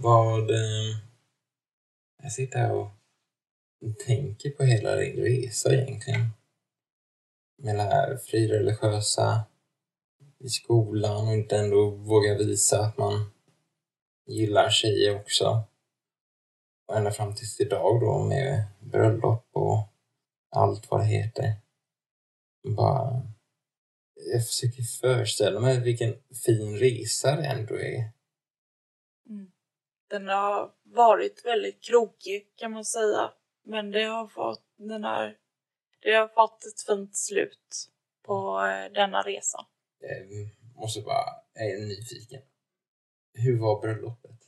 Vad... 0.04 0.52
Eh, 0.52 0.98
jag 2.24 2.32
sitter 2.32 2.60
här 2.60 2.74
och 2.74 2.90
tänker 4.06 4.50
på 4.50 4.64
hela 4.64 4.96
din 4.96 5.16
resa 5.16 5.74
egentligen. 5.74 6.30
Med 7.58 7.76
det 7.76 7.82
här 7.82 8.18
frireligiösa 8.18 9.46
i 10.40 10.50
skolan 10.50 11.28
och 11.28 11.34
inte 11.34 11.58
ändå 11.58 11.90
våga 11.90 12.38
visa 12.38 12.80
att 12.86 12.98
man 12.98 13.32
gillar 14.28 14.70
tjejer 14.70 15.16
också. 15.16 15.64
Och 16.88 16.98
ända 16.98 17.12
fram 17.12 17.36
tills 17.36 17.60
idag 17.60 18.02
då 18.02 18.20
med 18.20 18.64
bröllop 18.80 19.50
och 19.52 19.88
allt 20.50 20.92
vad 20.92 21.00
det 21.00 21.06
heter. 21.06 21.54
Bara... 22.76 23.22
Jag 24.34 24.48
försöker 24.48 24.84
föreställa 24.84 25.60
mig 25.60 25.80
vilken 25.80 26.16
fin 26.46 26.78
resa 26.78 27.36
det 27.36 27.46
ändå 27.46 27.76
är. 27.76 28.12
Den 30.14 30.28
har 30.28 30.72
varit 30.84 31.46
väldigt 31.46 31.84
krokig 31.84 32.56
kan 32.56 32.72
man 32.72 32.86
säga. 32.86 33.34
Men 33.64 33.92
det 33.92 34.04
har 34.04 34.28
fått 34.28 34.66
den 34.78 35.04
här, 35.04 35.38
det 36.02 36.14
har 36.14 36.28
fått 36.28 36.66
ett 36.66 36.82
fint 36.88 37.18
slut 37.18 37.90
på 38.26 38.60
eh, 38.60 38.92
denna 38.92 39.22
resa. 39.22 39.66
Jag 40.00 40.82
måste 40.82 41.02
bara, 41.02 41.26
jag 41.54 41.72
är 41.72 41.80
nyfiken. 41.80 42.42
Hur 43.34 43.60
var 43.60 43.82
bröllopet? 43.82 44.40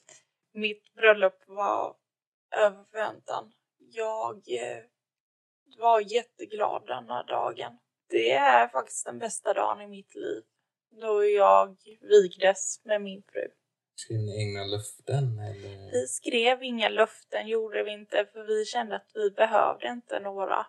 Mitt 0.53 0.93
bröllop 0.93 1.43
var 1.47 1.95
över 2.57 2.83
förväntan. 2.91 3.53
Jag 3.77 4.35
eh, 4.35 4.83
var 5.77 6.13
jätteglad 6.13 6.87
denna 6.87 7.23
dagen. 7.23 7.77
Det 8.09 8.31
är 8.31 8.67
faktiskt 8.67 9.05
den 9.05 9.19
bästa 9.19 9.53
dagen 9.53 9.81
i 9.81 9.87
mitt 9.87 10.15
liv. 10.15 10.43
Då 11.01 11.25
jag 11.25 11.77
vigdes 12.01 12.81
med 12.83 13.01
min 13.01 13.23
fru. 13.23 13.49
Skrev 13.95 14.19
ni 14.19 14.37
egna 14.41 14.65
löften 14.65 15.39
eller? 15.39 15.91
Vi 15.91 16.07
skrev 16.07 16.63
inga 16.63 16.89
löften 16.89 17.47
gjorde 17.47 17.83
vi 17.83 17.91
inte 17.91 18.25
för 18.33 18.43
vi 18.43 18.65
kände 18.65 18.95
att 18.95 19.11
vi 19.13 19.31
behövde 19.31 19.87
inte 19.87 20.19
några. 20.19 20.65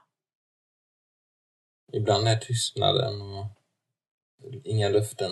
Ibland 1.92 2.28
är 2.28 2.36
tystnaden 2.36 3.22
och 3.22 3.46
inga 4.64 4.88
löften 4.88 5.30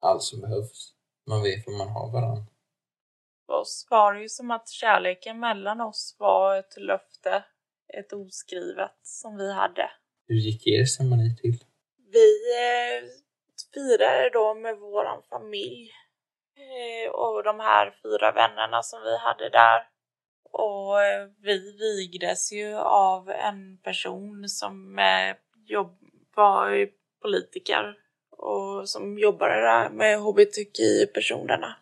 alls 0.00 0.28
som 0.28 0.40
behövs. 0.40 0.94
Man 1.26 1.42
vet 1.42 1.66
vad 1.66 1.76
man 1.76 1.88
har 1.88 2.12
varandra. 2.12 2.46
För 3.46 3.52
oss 3.52 3.86
var 3.90 4.14
det 4.14 4.22
ju 4.22 4.28
som 4.28 4.50
att 4.50 4.68
kärleken 4.68 5.40
mellan 5.40 5.80
oss 5.80 6.16
var 6.18 6.56
ett 6.58 6.76
löfte, 6.76 7.44
ett 7.98 8.12
oskrivet 8.12 8.98
som 9.02 9.36
vi 9.36 9.52
hade. 9.52 9.90
Hur 10.26 10.36
gick 10.36 10.66
er 10.66 10.84
ceremoni 10.84 11.36
till? 11.36 11.64
Vi 12.12 12.28
eh, 12.60 13.04
firade 13.74 14.30
då 14.30 14.54
med 14.54 14.78
våran 14.78 15.22
familj 15.22 15.90
Eh, 16.56 17.10
och 17.10 17.42
de 17.44 17.60
här 17.60 17.94
fyra 18.02 18.32
vännerna 18.32 18.82
som 18.82 19.02
vi 19.02 19.18
hade 19.18 19.48
där. 19.48 19.88
Och 20.52 21.02
eh, 21.02 21.28
vi 21.42 21.76
vigdes 21.78 22.52
ju 22.52 22.74
av 22.76 23.30
en 23.30 23.78
person 23.78 24.48
som 24.48 24.98
eh, 24.98 25.36
jobb, 25.66 25.98
var 26.36 26.88
politiker 27.22 27.94
och 28.30 28.88
som 28.88 29.18
jobbade 29.18 29.54
där 29.54 29.90
med 29.90 30.18
hbtqi-personerna. 30.18 31.76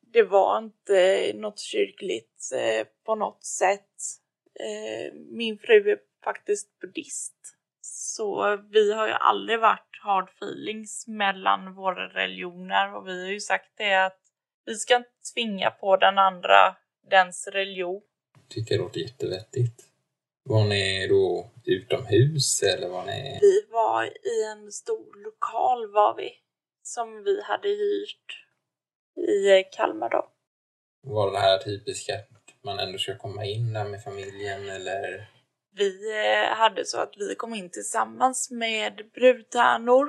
Det 0.00 0.22
var 0.22 0.58
inte 0.58 1.32
något 1.34 1.58
kyrkligt 1.58 2.50
på 3.04 3.14
något 3.14 3.44
sätt. 3.44 3.96
Min 5.12 5.58
fru 5.58 5.90
är 5.90 5.98
faktiskt 6.24 6.78
buddhist. 6.80 7.34
Så 7.84 8.56
vi 8.70 8.92
har 8.92 9.06
ju 9.06 9.12
aldrig 9.12 9.60
varit 9.60 9.98
hard 10.02 10.28
feelings 10.28 11.06
mellan 11.06 11.74
våra 11.74 12.08
religioner 12.08 12.94
och 12.94 13.08
vi 13.08 13.22
har 13.22 13.30
ju 13.30 13.40
sagt 13.40 13.72
det 13.76 14.06
att 14.06 14.18
vi 14.64 14.74
ska 14.74 14.96
inte 14.96 15.10
tvinga 15.34 15.70
på 15.70 15.96
den 15.96 16.18
andra 16.18 16.76
dens 17.10 17.48
religion. 17.48 18.02
Tycker 18.48 18.74
det 18.74 18.82
låter 18.82 19.00
jättevettigt. 19.00 19.88
Var 20.44 20.64
ni 20.64 21.08
då 21.08 21.50
utomhus 21.64 22.62
eller 22.62 22.88
var 22.88 23.04
ni... 23.04 23.38
Vi 23.40 23.66
var 23.70 24.04
i 24.04 24.44
en 24.52 24.72
stor 24.72 25.24
lokal 25.24 25.92
var 25.92 26.16
vi. 26.16 26.30
Som 26.82 27.24
vi 27.24 27.42
hade 27.42 27.68
hyrt 27.68 28.46
i 29.16 29.62
Kalmar 29.76 30.10
då. 30.10 30.28
Var 31.02 31.32
det 31.32 31.38
här 31.38 31.58
typiska 31.58 32.14
att 32.14 32.64
man 32.64 32.78
ändå 32.78 32.98
ska 32.98 33.18
komma 33.18 33.44
in 33.44 33.72
där 33.72 33.84
med 33.84 34.02
familjen 34.02 34.68
eller? 34.68 35.28
Vi 35.74 36.22
eh, 36.24 36.56
hade 36.56 36.84
så 36.84 37.00
att 37.00 37.16
vi 37.16 37.34
kom 37.34 37.54
in 37.54 37.70
tillsammans 37.70 38.50
med 38.50 39.10
brudtärnor 39.14 40.08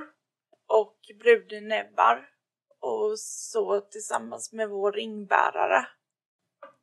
och 0.67 0.97
brudnäbbar 1.19 2.29
och 2.79 3.19
så 3.19 3.81
tillsammans 3.81 4.53
med 4.53 4.69
vår 4.69 4.91
ringbärare 4.91 5.87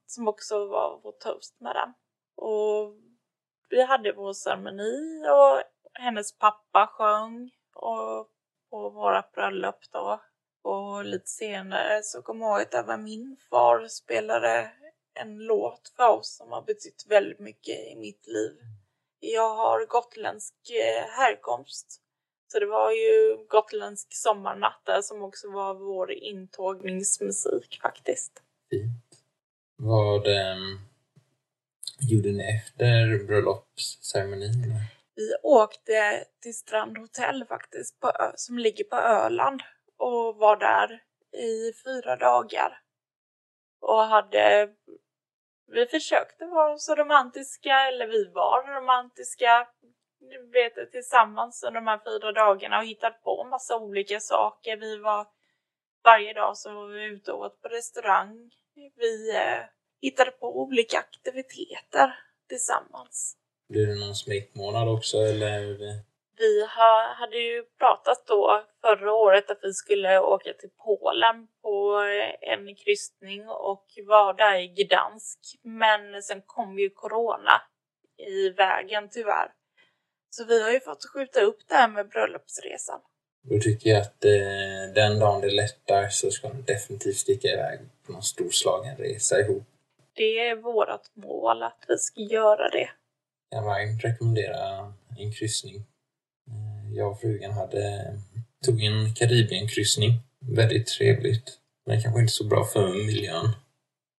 som 0.06 0.28
också 0.28 0.66
var 0.66 1.00
vår 1.02 1.12
toast 1.12 1.60
med 1.60 1.76
den. 1.76 1.92
Och 2.36 2.94
vi 3.68 3.82
hade 3.82 4.12
vår 4.12 4.32
ceremoni 4.32 5.24
och 5.28 5.62
hennes 5.92 6.38
pappa 6.38 6.86
sjöng 6.86 7.50
och 7.74 8.28
på 8.70 8.90
våra 8.90 9.24
bröllop 9.34 9.80
då. 9.92 10.20
Och 10.62 11.04
lite 11.04 11.26
senare 11.26 12.02
så 12.02 12.22
kom 12.22 12.40
jag 12.40 12.50
ihåg 12.50 12.60
att 12.60 12.74
även 12.74 13.04
min 13.04 13.36
far 13.50 13.86
spelade 13.88 14.72
en 15.14 15.38
låt 15.38 15.92
för 15.96 16.08
oss 16.08 16.36
som 16.36 16.52
har 16.52 16.62
betytt 16.62 17.06
väldigt 17.08 17.38
mycket 17.38 17.78
i 17.92 17.96
mitt 17.96 18.26
liv. 18.26 18.52
Jag 19.20 19.54
har 19.54 19.86
gotländsk 19.86 20.54
eh, 20.70 21.10
härkomst 21.10 22.02
Så 22.52 22.58
det 22.58 22.66
var 22.66 22.90
ju 22.90 23.46
gotländsk 23.48 24.14
sommarnatt 24.14 24.82
där 24.84 25.02
som 25.02 25.22
också 25.22 25.50
var 25.50 25.74
vår 25.74 26.12
intågningsmusik 26.12 27.78
faktiskt. 27.82 28.32
Fint. 28.70 29.20
Vad 29.76 30.26
um, 30.26 30.80
gjorde 32.10 32.32
ni 32.32 32.44
efter 32.56 33.26
bröllopsceremonin? 33.26 34.74
Vi 35.14 35.34
åkte 35.42 36.24
till 36.42 36.54
Strand 36.54 36.98
Hotel 36.98 37.44
faktiskt, 37.48 38.00
på, 38.00 38.12
som 38.36 38.58
ligger 38.58 38.84
på 38.84 38.96
Öland 38.96 39.62
och 39.98 40.36
var 40.36 40.56
där 40.56 41.02
i 41.42 41.72
fyra 41.84 42.16
dagar. 42.16 42.79
Och 43.80 44.02
hade... 44.02 44.68
Vi 45.72 45.86
försökte 45.86 46.46
vara 46.46 46.78
så 46.78 46.94
romantiska, 46.94 47.88
eller 47.88 48.06
vi 48.06 48.30
var 48.34 48.80
romantiska, 48.80 49.68
vet 50.52 50.92
tillsammans 50.92 51.62
under 51.62 51.80
de 51.80 51.86
här 51.86 52.00
fyra 52.04 52.32
dagarna 52.32 52.78
och 52.78 52.84
hittat 52.84 53.22
på 53.22 53.44
massa 53.44 53.78
olika 53.78 54.20
saker. 54.20 54.76
Vi 54.76 54.98
var... 54.98 55.26
Varje 56.04 56.32
dag 56.32 56.56
så 56.56 56.74
var 56.74 56.86
vi 56.86 57.04
ute 57.04 57.32
och 57.32 57.40
åt 57.40 57.62
på 57.62 57.68
restaurang. 57.68 58.50
Vi 58.96 59.36
eh, 59.36 59.64
hittade 60.00 60.30
på 60.30 60.60
olika 60.60 60.98
aktiviteter 60.98 62.18
tillsammans. 62.48 63.36
Blir 63.68 63.86
det 63.86 64.06
någon 64.06 64.14
smekmånad 64.14 64.88
också 64.88 65.16
eller? 65.16 65.78
Vi 66.42 66.60
ha, 66.76 67.14
hade 67.20 67.36
ju 67.36 67.64
pratat 67.78 68.26
då 68.26 68.64
förra 68.80 69.12
året 69.12 69.50
att 69.50 69.58
vi 69.62 69.72
skulle 69.72 70.20
åka 70.20 70.52
till 70.52 70.70
Polen 70.84 71.46
på 71.62 71.96
en 72.40 72.74
kryssning 72.74 73.48
och 73.48 73.86
var 74.06 74.34
där 74.34 74.56
i 74.56 74.68
Gdansk. 74.68 75.38
Men 75.62 76.22
sen 76.22 76.42
kom 76.46 76.78
ju 76.78 76.90
corona 76.90 77.62
i 78.28 78.48
vägen 78.48 79.08
tyvärr. 79.10 79.48
Så 80.30 80.44
vi 80.44 80.62
har 80.62 80.70
ju 80.70 80.80
fått 80.80 81.04
skjuta 81.04 81.40
upp 81.40 81.58
det 81.68 81.74
här 81.74 81.88
med 81.88 82.08
bröllopsresan. 82.08 83.00
Då 83.42 83.58
tycker 83.58 83.90
jag 83.90 84.00
att 84.00 84.24
eh, 84.24 84.94
den 84.94 85.18
dagen 85.18 85.40
det 85.40 85.50
lättar 85.50 86.08
så 86.08 86.30
ska 86.30 86.48
ni 86.48 86.62
definitivt 86.62 87.16
sticka 87.16 87.48
iväg 87.48 87.78
på 88.06 88.12
någon 88.12 88.22
storslagen 88.22 88.96
resa 88.96 89.40
ihop. 89.40 89.64
Det 90.12 90.48
är 90.48 90.56
vårt 90.56 91.16
mål 91.16 91.62
att 91.62 91.84
vi 91.88 91.98
ska 91.98 92.20
göra 92.20 92.68
det. 92.68 92.90
Jag 93.50 93.62
varmt 93.62 94.04
rekommendera 94.04 94.92
en 95.18 95.32
kryssning. 95.32 95.89
Jag 96.94 97.10
och 97.10 97.20
frugan 97.20 97.52
hade, 97.52 98.14
tog 98.64 98.82
en 98.82 99.14
Karibienkryssning. 99.14 100.12
Väldigt 100.38 100.86
trevligt. 100.86 101.58
Men 101.86 102.02
kanske 102.02 102.20
inte 102.20 102.32
så 102.32 102.44
bra 102.44 102.64
för 102.64 103.06
miljön. 103.06 103.44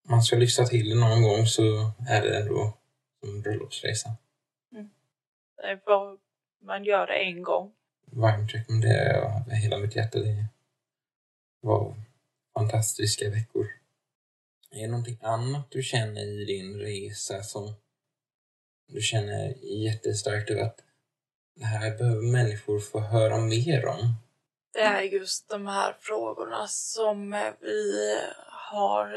Om 0.05 0.11
man 0.11 0.21
ska 0.21 0.35
lyxa 0.35 0.65
till 0.65 0.89
det 0.89 0.95
någon 0.95 1.23
gång 1.23 1.45
så 1.45 1.91
är 2.09 2.21
det 2.21 2.37
ändå 2.37 2.77
en 3.23 3.41
bröllopsresa. 3.41 4.09
Mm. 4.71 4.89
Det 5.57 5.79
får 5.85 6.17
man 6.65 6.83
gör 6.83 7.07
det 7.07 7.13
en 7.13 7.43
gång. 7.43 7.71
Varmt 8.05 8.53
rekommenderar 8.53 9.13
jag 9.13 9.25
av 9.25 9.49
hela 9.51 9.77
mitt 9.77 9.95
hjärta. 9.95 10.19
Det 10.19 10.45
var 11.61 11.95
fantastiska 12.53 13.29
veckor. 13.29 13.67
Är 14.71 14.81
det 14.81 14.87
någonting 14.87 15.17
annat 15.21 15.71
du 15.71 15.83
känner 15.83 16.21
i 16.21 16.45
din 16.45 16.79
resa 16.79 17.43
som 17.43 17.73
du 18.87 19.01
känner 19.01 19.53
jättestarkt 19.63 20.49
över 20.49 20.61
att 20.61 20.79
det 21.55 21.65
här 21.65 21.97
behöver 21.97 22.31
människor 22.31 22.79
få 22.79 22.99
höra 22.99 23.37
mer 23.37 23.85
om? 23.85 24.15
Det 24.73 24.79
är 24.79 25.01
just 25.01 25.49
de 25.49 25.67
här 25.67 25.95
frågorna 25.99 26.67
som 26.67 27.31
vi 27.61 28.17
har 28.71 29.07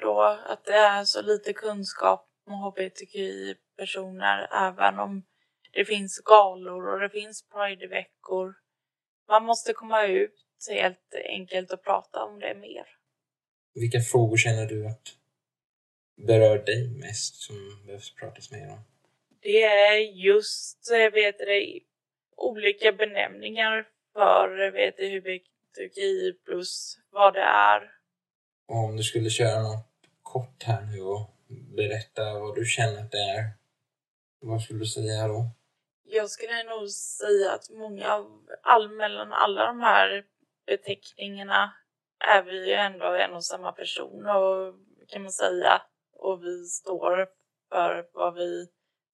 då, 0.00 0.22
att 0.46 0.64
det 0.64 0.74
är 0.74 1.04
så 1.04 1.22
lite 1.22 1.52
kunskap 1.52 2.28
om 2.46 2.52
hbtqi-personer 2.52 4.48
även 4.52 4.98
om 4.98 5.24
det 5.72 5.84
finns 5.84 6.18
galor 6.24 6.94
och 6.94 7.00
det 7.00 7.10
finns 7.10 7.44
prideveckor. 7.48 8.54
Man 9.28 9.44
måste 9.44 9.72
komma 9.72 10.06
ut 10.06 10.34
helt 10.70 11.14
enkelt 11.28 11.72
och 11.72 11.84
prata 11.84 12.24
om 12.24 12.38
det 12.40 12.54
mer. 12.54 12.86
Vilka 13.74 14.00
frågor 14.00 14.36
känner 14.36 14.66
du 14.66 14.86
att 14.86 15.02
berör 16.26 16.58
dig 16.58 16.88
mest 16.88 17.34
som 17.34 17.56
behövs 17.86 18.14
pratas 18.14 18.50
mer 18.50 18.70
om? 18.70 18.84
Det 19.44 19.62
är 19.62 19.98
just, 19.98 20.90
vet 21.12 21.38
det, 21.38 21.80
olika 22.36 22.92
benämningar 22.92 23.88
för, 24.12 24.70
vet 24.70 24.96
du, 24.96 25.20
hbtqi 25.20 26.32
plus 26.44 26.98
vad 27.10 27.34
det 27.34 27.40
är. 27.40 27.90
Och 28.68 28.76
om 28.76 28.96
du 28.96 29.02
skulle 29.02 29.30
köra 29.30 29.62
något 29.62 29.86
kort 30.22 30.62
här 30.62 30.82
nu 30.82 31.00
och 31.00 31.30
berätta 31.76 32.38
vad 32.38 32.54
du 32.54 32.64
känner 32.64 33.00
att 33.00 33.10
det 33.10 33.18
är, 33.18 33.44
vad 34.40 34.62
skulle 34.62 34.78
du 34.78 34.86
säga 34.86 35.28
då? 35.28 35.50
Jag 36.04 36.30
skulle 36.30 36.62
nog 36.62 36.90
säga 36.90 37.52
att 37.52 37.70
många 37.70 38.14
av, 38.14 38.46
all, 38.62 38.88
mellan 38.88 39.32
alla 39.32 39.66
de 39.66 39.80
här 39.80 40.24
beteckningarna 40.66 41.72
är 42.18 42.42
vi 42.42 42.68
ju 42.68 42.72
ändå 42.72 43.06
en 43.06 43.32
och 43.32 43.44
samma 43.44 43.72
person 43.72 44.26
och 44.26 44.74
kan 45.08 45.22
man 45.22 45.32
säga. 45.32 45.82
Och 46.12 46.42
vi 46.42 46.64
står 46.64 47.28
för 47.68 48.08
vad 48.12 48.34
vi 48.34 48.68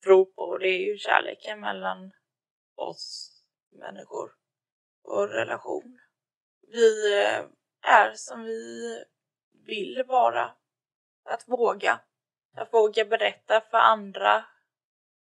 tror 0.05 0.25
på. 0.25 0.59
Det 0.59 0.69
är 0.69 0.87
ju 0.87 0.99
kärleken 0.99 1.61
mellan 1.61 2.13
oss 2.75 3.33
människor 3.73 4.31
och 5.03 5.29
relation. 5.29 5.99
Vi 6.73 7.23
eh, 7.23 7.45
är 7.83 8.13
som 8.15 8.45
vi 8.45 9.05
vill 9.67 10.05
vara. 10.09 10.51
Att 11.25 11.49
våga. 11.49 12.01
Att 12.57 12.73
våga 12.73 13.05
berätta 13.05 13.61
för 13.61 13.79
andra 13.79 14.45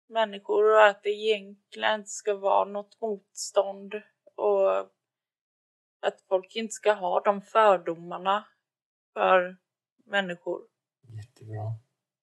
människor 0.07 0.71
och 0.71 0.85
att 0.85 1.03
det 1.03 1.09
egentligen 1.09 1.99
inte 1.99 2.09
ska 2.09 2.33
vara 2.33 2.65
något 2.65 3.01
motstånd 3.01 3.93
och 4.35 4.79
att 5.99 6.21
folk 6.27 6.55
inte 6.55 6.71
ska 6.71 6.93
ha 6.93 7.19
de 7.19 7.41
fördomarna 7.41 8.47
för 9.13 9.57
människor. 10.05 10.61
Jättebra. 11.01 11.73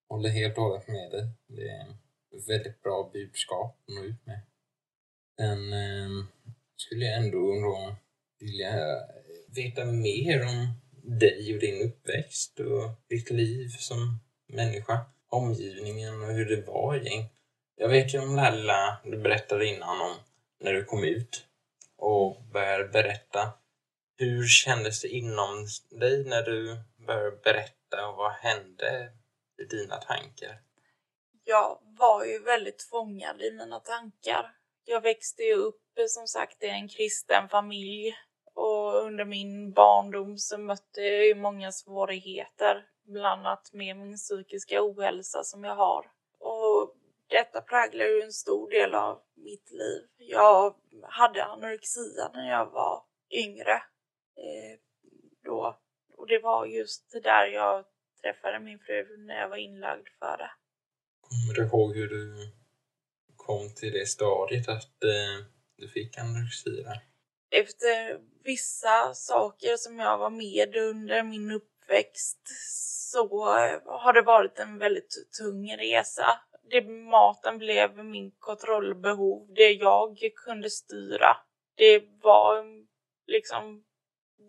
Håller 0.08 0.28
helt 0.28 0.58
och 0.58 0.64
hållet 0.64 0.88
med 0.88 1.10
dig. 1.10 1.22
Det 1.46 1.68
är 1.68 1.96
väldigt 2.48 2.82
bra 2.82 3.10
budskap 3.12 3.76
att 3.88 3.94
nå 3.94 4.04
ut 4.04 4.26
med. 4.26 4.40
Sen 5.36 5.72
eh, 5.72 6.24
skulle 6.76 7.04
jag 7.04 7.18
ändå 7.18 7.38
då 7.38 7.96
vilja 8.38 8.72
veta 9.48 9.84
mer 9.84 10.42
om 10.42 10.74
dig 11.18 11.54
och 11.54 11.60
din 11.60 11.88
uppväxt 11.88 12.60
och 12.60 12.90
ditt 13.08 13.30
liv 13.30 13.68
som 13.68 14.18
människa. 14.46 15.00
Omgivningen 15.28 16.22
och 16.22 16.32
hur 16.32 16.56
det 16.56 16.66
var 16.66 16.94
egentligen. 16.94 17.26
Jag 17.76 17.88
vet 17.88 18.14
ju 18.14 18.18
om 18.18 18.36
Lalla, 18.36 19.00
du 19.04 19.18
berättade 19.18 19.66
innan 19.66 20.00
om 20.00 20.16
när 20.60 20.72
du 20.72 20.84
kom 20.84 21.04
ut 21.04 21.46
och 21.96 22.42
började 22.52 22.88
berätta. 22.88 23.52
Hur 24.18 24.46
kändes 24.46 25.00
det 25.00 25.08
inom 25.08 25.66
dig 25.90 26.24
när 26.24 26.42
du 26.42 26.76
började 27.06 27.36
berätta 27.44 28.08
och 28.08 28.16
vad 28.16 28.32
hände 28.32 29.12
i 29.62 29.64
dina 29.64 29.96
tankar? 29.96 30.60
Jag 31.44 31.78
var 31.98 32.24
ju 32.24 32.38
väldigt 32.38 32.82
fångad 32.82 33.42
i 33.42 33.50
mina 33.50 33.80
tankar. 33.80 34.56
Jag 34.84 35.00
växte 35.00 35.42
ju 35.42 35.54
upp 35.54 35.98
eh, 35.98 36.04
som 36.08 36.26
sagt 36.26 36.62
i 36.62 36.68
en 36.68 36.88
kristen 36.88 37.48
familj 37.48 38.14
och 38.54 38.94
under 38.94 39.24
min 39.24 39.72
barndom 39.72 40.38
så 40.38 40.58
mötte 40.58 41.00
jag 41.00 41.26
ju 41.26 41.34
många 41.34 41.72
svårigheter, 41.72 42.86
bland 43.04 43.46
annat 43.46 43.72
med 43.72 43.96
min 43.96 44.16
psykiska 44.16 44.82
ohälsa 44.82 45.42
som 45.42 45.64
jag 45.64 45.76
har. 45.76 46.10
Och 46.38 46.94
detta 47.28 47.60
präglar 47.60 48.04
ju 48.04 48.22
en 48.22 48.32
stor 48.32 48.70
del 48.70 48.94
av 48.94 49.22
mitt 49.34 49.70
liv. 49.70 50.02
Jag 50.16 50.74
hade 51.02 51.44
anorexia 51.44 52.30
när 52.34 52.50
jag 52.50 52.70
var 52.70 53.04
yngre. 53.30 53.82
Eh, 54.36 54.78
då. 55.44 55.78
Och 56.16 56.26
det 56.26 56.38
var 56.38 56.66
just 56.66 57.12
där 57.22 57.46
jag 57.46 57.84
träffade 58.22 58.60
min 58.60 58.78
fru 58.78 59.16
när 59.26 59.40
jag 59.40 59.48
var 59.48 59.56
inlagd 59.56 60.08
för 60.18 60.36
det. 60.36 60.50
Kommer 61.32 61.54
du 61.54 61.66
ihåg 61.66 61.96
hur 61.96 62.08
du 62.08 62.52
kom 63.36 63.74
till 63.74 63.92
det 63.92 64.06
stadiet 64.06 64.68
att 64.68 65.04
eh, 65.04 65.46
du 65.76 65.88
fick 65.88 66.18
anorexia? 66.18 66.92
Efter 67.50 68.20
vissa 68.44 69.14
saker 69.14 69.76
som 69.76 69.98
jag 69.98 70.18
var 70.18 70.30
med 70.30 70.76
under 70.76 71.22
min 71.22 71.50
uppväxt 71.50 72.48
så 73.12 73.44
har 73.86 74.12
det 74.12 74.22
varit 74.22 74.58
en 74.58 74.78
väldigt 74.78 75.28
tung 75.38 75.76
resa. 75.76 76.26
Det, 76.70 76.82
maten 76.88 77.58
blev 77.58 78.04
min 78.04 78.30
kontrollbehov, 78.38 79.54
det 79.54 79.72
jag 79.72 80.18
kunde 80.44 80.70
styra. 80.70 81.36
Det 81.74 82.02
var 82.22 82.64
liksom 83.26 83.84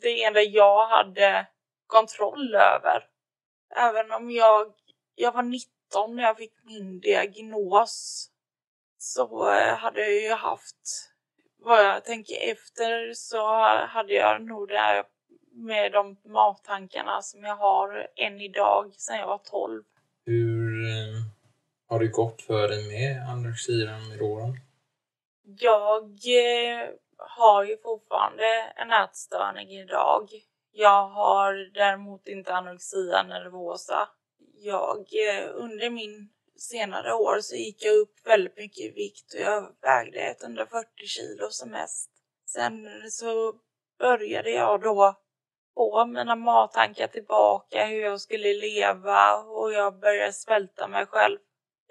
det 0.02 0.24
enda 0.24 0.42
jag 0.42 0.88
hade 0.88 1.48
kontroll 1.88 2.56
över. 2.56 3.08
Även 3.76 4.12
om 4.12 4.32
jag, 4.32 4.74
jag 5.16 5.32
var 5.32 5.44
19 5.44 5.73
när 6.16 6.24
jag 6.24 6.38
fick 6.38 6.54
min 6.64 7.00
diagnos 7.00 8.30
så 8.98 9.50
eh, 9.52 9.76
hade 9.76 10.02
jag 10.02 10.22
ju 10.22 10.34
haft, 10.34 11.10
vad 11.58 11.86
jag 11.86 12.06
tänker 12.06 12.52
efter 12.52 13.14
så 13.14 13.48
hade 13.88 14.14
jag 14.14 14.42
nog 14.42 14.68
det 14.68 14.78
här 14.78 15.04
med 15.52 15.92
de 15.92 16.18
mattankarna 16.26 17.22
som 17.22 17.44
jag 17.44 17.56
har 17.56 18.08
än 18.16 18.42
idag 18.42 18.94
sedan 18.98 19.18
jag 19.18 19.28
var 19.28 19.38
12. 19.38 19.84
Hur 20.26 20.90
eh, 20.90 21.16
har 21.90 22.00
det 22.00 22.08
gått 22.08 22.42
för 22.42 22.68
dig 22.68 22.88
med 22.88 23.30
anorexian 23.30 24.10
med 24.10 24.22
åren? 24.22 24.58
Jag 25.60 26.04
eh, 26.04 26.90
har 27.18 27.64
ju 27.64 27.78
fortfarande 27.78 28.46
en 28.76 28.92
ätstörning 28.92 29.70
idag. 29.70 30.30
Jag 30.72 31.08
har 31.08 31.74
däremot 31.74 32.28
inte 32.28 32.54
anorexia 32.54 33.24
nervosa. 33.24 34.10
Jag, 34.66 34.98
eh, 35.00 35.50
under 35.54 35.90
min 35.90 36.30
senare 36.58 37.14
år 37.14 37.40
så 37.42 37.56
gick 37.56 37.86
jag 37.86 37.96
upp 37.96 38.28
väldigt 38.28 38.58
mycket 38.58 38.80
i 38.80 38.90
vikt 38.90 39.34
och 39.34 39.40
jag 39.40 39.76
vägde 39.82 40.36
140 40.42 40.88
kilo 41.06 41.50
som 41.50 41.70
mest. 41.70 42.10
Sen 42.46 42.88
så 43.12 43.54
började 44.00 44.52
jag 44.52 44.82
då 44.82 45.16
få 45.76 46.06
mina 46.06 46.36
mattankar 46.36 47.08
tillbaka, 47.08 47.86
hur 47.86 48.02
jag 48.02 48.22
skulle 48.22 48.54
leva 48.54 49.38
och 49.38 49.74
jag 49.74 50.00
började 50.00 50.34
svälta 50.34 50.88
mig 50.88 51.06
själv. 51.06 51.38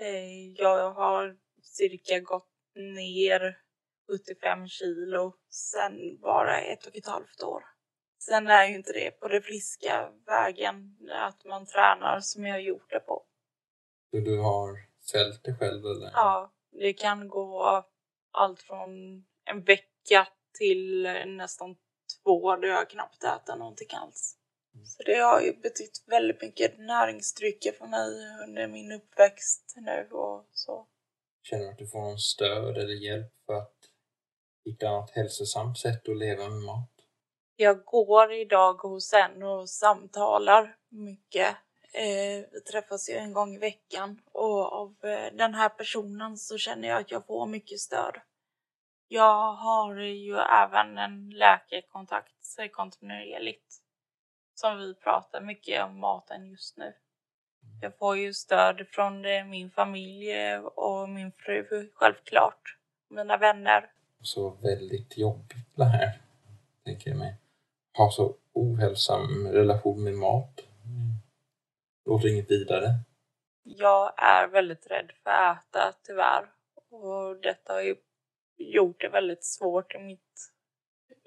Eh, 0.00 0.52
jag 0.52 0.90
har 0.90 1.36
cirka 1.62 2.20
gått 2.20 2.50
ner 2.74 3.58
75 4.10 4.68
kilo 4.68 5.34
sen 5.50 6.20
bara 6.20 6.60
ett 6.60 6.86
och 6.86 6.96
ett 6.96 7.06
halvt 7.06 7.42
år. 7.42 7.71
Sen 8.26 8.46
är 8.46 8.68
ju 8.68 8.74
inte 8.74 8.92
det 8.92 9.10
på 9.10 9.28
det 9.28 9.42
friska 9.42 10.12
vägen 10.26 10.98
att 11.10 11.44
man 11.44 11.66
tränar 11.66 12.20
som 12.20 12.46
jag 12.46 12.54
har 12.54 12.60
gjort 12.60 12.90
det 12.90 13.00
på. 13.00 13.26
Så 14.10 14.16
du 14.16 14.38
har 14.38 14.78
svält 15.00 15.44
dig 15.44 15.54
själv 15.54 15.84
eller? 15.84 16.10
Ja, 16.12 16.52
det 16.70 16.92
kan 16.92 17.28
gå 17.28 17.84
allt 18.30 18.62
från 18.62 18.90
en 19.44 19.64
vecka 19.64 20.28
till 20.58 21.02
nästan 21.26 21.76
två 22.22 22.56
där 22.56 22.68
jag 22.68 22.90
knappt 22.90 23.24
äter 23.24 23.56
någonting 23.56 23.88
alls. 23.92 24.38
Så 24.84 25.02
det 25.02 25.18
har 25.18 25.40
ju 25.40 25.52
betytt 25.52 26.04
väldigt 26.06 26.42
mycket 26.42 26.78
näringsdrycker 26.78 27.72
för 27.72 27.86
mig 27.86 28.10
under 28.48 28.68
min 28.68 28.92
uppväxt 28.92 29.74
nu 29.76 30.08
och 30.10 30.48
så. 30.52 30.86
Känner 31.42 31.64
du 31.64 31.70
att 31.70 31.78
du 31.78 31.86
får 31.86 32.00
någon 32.00 32.18
stöd 32.18 32.78
eller 32.78 32.94
hjälp 32.94 33.32
för 33.46 33.54
att 33.54 33.76
hitta 34.64 35.04
ett 35.04 35.10
hälsosamt 35.10 35.78
sätt 35.78 36.08
att 36.08 36.18
leva 36.18 36.48
med 36.48 36.62
mat? 36.62 36.91
Jag 37.62 37.84
går 37.84 38.32
idag 38.32 38.74
hos 38.74 39.12
en 39.12 39.42
och 39.42 39.68
samtalar 39.68 40.76
mycket. 40.88 41.48
Eh, 41.92 42.44
vi 42.52 42.60
träffas 42.60 43.10
ju 43.10 43.14
en 43.14 43.32
gång 43.32 43.54
i 43.54 43.58
veckan 43.58 44.20
och 44.32 44.72
av 44.72 44.94
eh, 45.02 45.32
den 45.32 45.54
här 45.54 45.68
personen 45.68 46.36
så 46.36 46.58
känner 46.58 46.88
jag 46.88 47.00
att 47.00 47.10
jag 47.10 47.26
får 47.26 47.46
mycket 47.46 47.80
stöd. 47.80 48.16
Jag 49.08 49.52
har 49.52 49.96
ju 49.96 50.36
även 50.36 50.98
en 50.98 51.30
läkarkontakt 51.30 52.56
kontinuerligt 52.72 53.74
som 54.54 54.78
vi 54.78 54.94
pratar 54.94 55.40
mycket 55.40 55.84
om 55.84 56.00
maten 56.00 56.46
just 56.46 56.76
nu. 56.76 56.92
Jag 57.82 57.98
får 57.98 58.16
ju 58.18 58.34
stöd 58.34 58.86
från 58.88 59.24
eh, 59.24 59.44
min 59.44 59.70
familj 59.70 60.32
eh, 60.32 60.60
och 60.60 61.08
min 61.08 61.32
fru 61.32 61.90
självklart. 61.94 62.76
Mina 63.08 63.36
vänner. 63.36 63.90
Så 64.22 64.50
väldigt 64.50 65.18
jobbigt 65.18 65.76
det 65.76 65.84
här, 65.84 66.20
tänker 66.84 67.10
jag 67.10 67.18
mig. 67.18 67.41
Ha 67.96 68.10
så 68.10 68.36
ohälsam 68.52 69.48
relation 69.48 70.04
med 70.04 70.14
mat. 70.14 70.60
Mm. 70.84 71.16
Låter 72.04 72.28
inget 72.28 72.50
vidare. 72.50 72.94
Jag 73.62 74.12
är 74.16 74.48
väldigt 74.48 74.86
rädd 74.90 75.12
för 75.22 75.30
att 75.30 75.58
äta 75.58 75.94
tyvärr. 76.02 76.50
Och 76.90 77.40
detta 77.42 77.72
har 77.72 77.80
ju 77.80 77.96
gjort 78.56 79.00
det 79.00 79.08
väldigt 79.08 79.44
svårt 79.44 79.94
i 79.94 79.98
mitt 79.98 80.52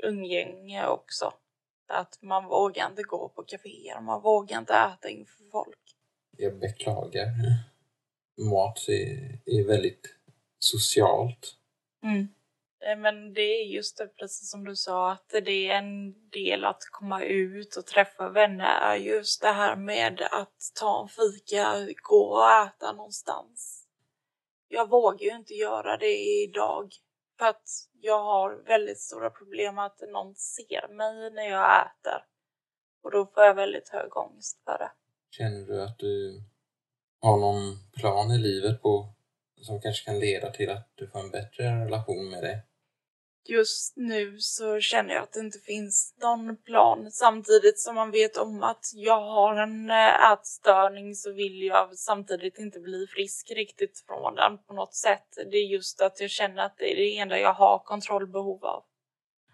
umgänge 0.04 0.88
också. 0.88 1.34
Att 1.88 2.22
man 2.22 2.46
vågar 2.46 2.90
inte 2.90 3.04
gå 3.04 3.30
på 3.30 3.44
kaféer, 3.44 4.02
man 4.02 4.22
vågar 4.22 4.60
inte 4.60 4.74
äta 4.74 5.10
inför 5.10 5.44
folk. 5.52 5.96
Jag 6.38 6.60
beklagar. 6.60 7.28
Mat 8.38 8.90
är, 8.90 9.40
är 9.46 9.68
väldigt 9.68 10.16
socialt. 10.60 11.56
Mm. 12.04 12.28
Eh, 12.86 12.98
men 12.98 13.34
det 13.34 13.42
är 13.42 13.66
just 13.66 13.98
det, 13.98 14.08
precis 14.08 14.52
som 14.52 14.66
du 14.66 14.76
sa, 14.76 15.12
att 15.12 15.30
det 15.30 15.70
är 15.70 15.78
en 15.78 16.14
del 16.30 16.66
att 16.66 16.82
komma 16.92 17.24
ut 17.24 17.76
och 17.76 17.86
träffa 17.86 18.30
vänner. 18.30 18.96
Just 18.96 19.42
det 19.42 19.52
här 19.52 19.76
med 19.76 20.22
att 20.32 20.72
ta 20.80 21.02
en 21.02 21.08
fika, 21.08 21.88
gå 22.04 22.24
och 22.24 22.52
äta 22.52 22.92
någonstans. 22.92 23.88
Jag 24.68 24.90
vågar 24.90 25.20
ju 25.20 25.36
inte 25.36 25.54
göra 25.54 25.98
det 25.98 26.18
idag 26.18 26.92
för 27.40 27.46
att 27.46 27.70
jag 28.02 28.24
har 28.24 28.64
väldigt 28.66 29.00
stora 29.00 29.30
problem 29.30 29.78
att 29.78 30.02
någon 30.12 30.36
ser 30.36 30.88
mig 30.88 31.32
när 31.32 31.50
jag 31.50 31.82
äter. 31.82 32.26
Och 33.04 33.12
då 33.12 33.26
får 33.26 33.44
jag 33.44 33.56
väldigt 33.56 33.90
hög 33.90 34.18
ångest 34.18 34.64
för 34.64 34.78
det. 34.78 34.92
Känner 35.30 35.66
du 35.66 35.84
att 35.84 36.00
du 36.00 36.44
har 37.22 37.38
någon 37.38 37.78
plan 37.94 38.32
i 38.32 38.38
livet 38.38 38.82
på 38.82 39.14
som 39.62 39.82
kanske 39.82 40.06
kan 40.06 40.20
leda 40.20 40.52
till 40.52 40.70
att 40.70 40.92
du 40.96 41.08
får 41.08 41.20
en 41.20 41.32
bättre 41.32 41.86
relation 41.86 42.30
med 42.30 42.44
det? 42.44 42.62
Just 43.48 43.94
nu 43.96 44.38
så 44.40 44.80
känner 44.80 45.14
jag 45.14 45.24
att 45.24 45.34
det 45.34 45.40
inte 45.40 45.60
finns 45.60 46.16
någon 46.22 46.58
plan. 46.58 47.12
Samtidigt 47.12 47.80
som 47.80 47.96
man 47.96 48.12
vet 48.12 48.38
om 48.38 48.64
att 48.64 48.92
jag 48.94 49.22
har 49.22 49.56
en 49.56 49.90
eh, 49.90 50.32
ätstörning 50.32 51.16
så 51.16 51.32
vill 51.32 51.64
jag 51.64 51.98
samtidigt 51.98 52.60
inte 52.60 52.80
bli 52.80 53.08
frisk 53.08 53.52
riktigt 53.56 54.04
från 54.08 54.36
den 54.36 54.58
på 54.58 54.74
något 54.74 54.94
sätt. 54.94 55.28
Det 55.52 55.58
är 55.58 55.68
just 55.68 56.02
att 56.02 56.20
jag 56.20 56.30
känner 56.30 56.66
att 56.66 56.78
det 56.78 56.92
är 56.92 56.96
det 56.96 57.18
enda 57.18 57.40
jag 57.40 57.54
har 57.54 57.80
kontrollbehov 57.80 58.66
av. 58.66 58.84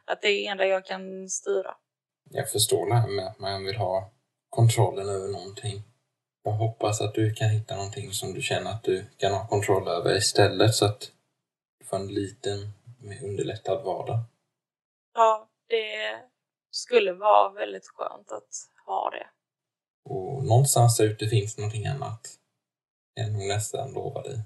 Att 0.05 0.21
det 0.21 0.27
är 0.27 0.31
det 0.31 0.47
enda 0.47 0.65
jag 0.65 0.85
kan 0.85 1.29
styra. 1.29 1.75
Jag 2.29 2.51
förstår 2.51 2.89
det 2.89 2.95
här 2.95 3.07
med 3.07 3.27
att 3.27 3.39
man 3.39 3.65
vill 3.65 3.75
ha 3.75 4.11
kontrollen 4.49 5.09
över 5.09 5.27
någonting. 5.27 5.83
Jag 6.43 6.51
hoppas 6.51 7.01
att 7.01 7.13
du 7.13 7.33
kan 7.33 7.49
hitta 7.49 7.75
någonting 7.75 8.11
som 8.11 8.33
du 8.33 8.41
känner 8.41 8.71
att 8.71 8.83
du 8.83 9.05
kan 9.17 9.33
ha 9.33 9.47
kontroll 9.47 9.87
över 9.87 10.17
istället 10.17 10.75
så 10.75 10.85
att 10.85 11.11
du 11.79 11.85
får 11.85 11.97
en 11.97 12.07
liten 12.07 12.73
med 13.01 13.23
underlättad 13.23 13.83
vardag. 13.83 14.19
Ja, 15.13 15.49
det 15.67 16.19
skulle 16.69 17.13
vara 17.13 17.53
väldigt 17.53 17.87
skönt 17.87 18.31
att 18.31 18.69
ha 18.85 19.09
det. 19.09 19.27
Och 20.03 20.45
någonstans 20.45 20.97
där 20.97 21.05
ute 21.05 21.27
finns 21.27 21.57
någonting 21.57 21.87
annat. 21.87 22.37
Kan 23.15 23.33
nog 23.33 23.47
nästan 23.47 23.93
lova 23.93 24.21
dig. 24.21 24.43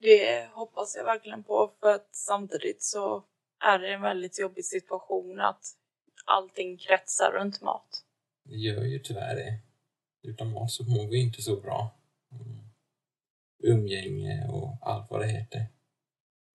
Det 0.00 0.48
hoppas 0.52 0.96
jag 0.96 1.04
verkligen 1.04 1.44
på 1.44 1.72
för 1.80 1.94
att 1.94 2.08
samtidigt 2.14 2.82
så 2.82 3.24
är 3.64 3.78
det 3.78 3.94
en 3.94 4.02
väldigt 4.02 4.38
jobbig 4.38 4.64
situation 4.64 5.40
att 5.40 5.64
allting 6.24 6.78
kretsar 6.78 7.32
runt 7.32 7.62
mat. 7.62 8.04
Det 8.44 8.56
gör 8.56 8.82
ju 8.82 8.98
tyvärr 8.98 9.34
det. 9.34 9.60
Utan 10.22 10.52
mat 10.52 10.70
så 10.70 10.84
mår 10.84 11.06
vi 11.06 11.20
inte 11.20 11.42
så 11.42 11.60
bra. 11.60 11.90
Mm. 12.32 12.66
Umgänge 13.62 14.48
och 14.48 14.78
allt 14.80 15.10
vad 15.10 15.20
det 15.20 15.26
heter 15.26 15.66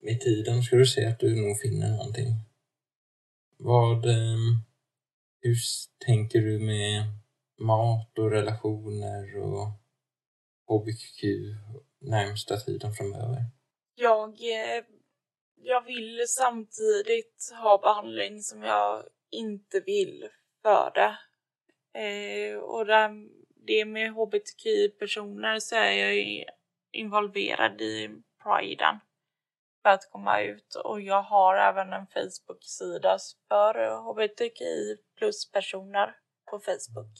med 0.02 0.20
tiden 0.20 0.62
ska 0.62 0.76
du 0.76 0.86
se 0.86 1.06
att 1.06 1.20
du 1.20 1.46
nog 1.46 1.60
finner 1.60 1.90
någonting. 1.90 2.28
Vad, 3.56 4.06
ehm, 4.06 4.58
hur 5.40 5.56
tänker 6.06 6.40
du 6.40 6.58
med 6.58 7.02
mat 7.58 8.18
och 8.18 8.30
relationer 8.30 9.36
och 9.36 9.68
HBQ 10.68 11.24
närmsta 12.00 12.56
tiden 12.56 12.92
framöver? 12.92 13.44
Jag, 13.94 14.28
eh, 14.28 14.84
jag 15.56 15.84
vill 15.84 16.24
samtidigt 16.28 17.52
ha 17.62 17.78
behandling 17.78 18.42
som 18.42 18.62
jag 18.62 19.02
inte 19.30 19.80
vill 19.80 20.28
för 20.62 20.92
det. 20.94 21.18
Eh, 22.00 22.56
och 22.58 22.86
det 23.66 23.84
med 23.84 24.12
hbtq-personer 24.12 25.58
så 25.58 25.76
är 25.76 25.92
jag 25.92 26.44
involverad 26.92 27.80
i 27.80 28.10
priden 28.42 29.00
för 29.82 29.90
att 29.90 30.10
komma 30.10 30.40
ut 30.40 30.74
och 30.84 31.00
jag 31.00 31.22
har 31.22 31.56
även 31.56 31.92
en 31.92 32.06
Facebook-sida 32.06 33.18
för 33.48 33.74
hbtqi 33.96 34.96
plus 35.18 35.50
personer 35.50 36.16
på 36.50 36.58
Facebook. 36.58 37.12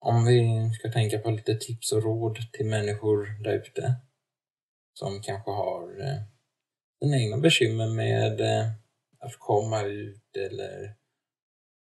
Om 0.00 0.24
vi 0.24 0.70
ska 0.78 0.92
tänka 0.92 1.18
på 1.18 1.30
lite 1.30 1.54
tips 1.54 1.92
och 1.92 2.02
råd 2.02 2.36
till 2.52 2.66
människor 2.66 3.42
där 3.44 3.52
ute 3.52 3.94
som 4.94 5.22
kanske 5.22 5.50
har 5.50 6.00
eh, 6.00 6.22
sina 7.02 7.16
egna 7.16 7.38
bekymmer 7.38 7.86
med 7.86 8.40
eh, 8.40 8.66
att 9.18 9.38
komma 9.38 9.82
ut 9.82 10.36
eller 10.36 10.94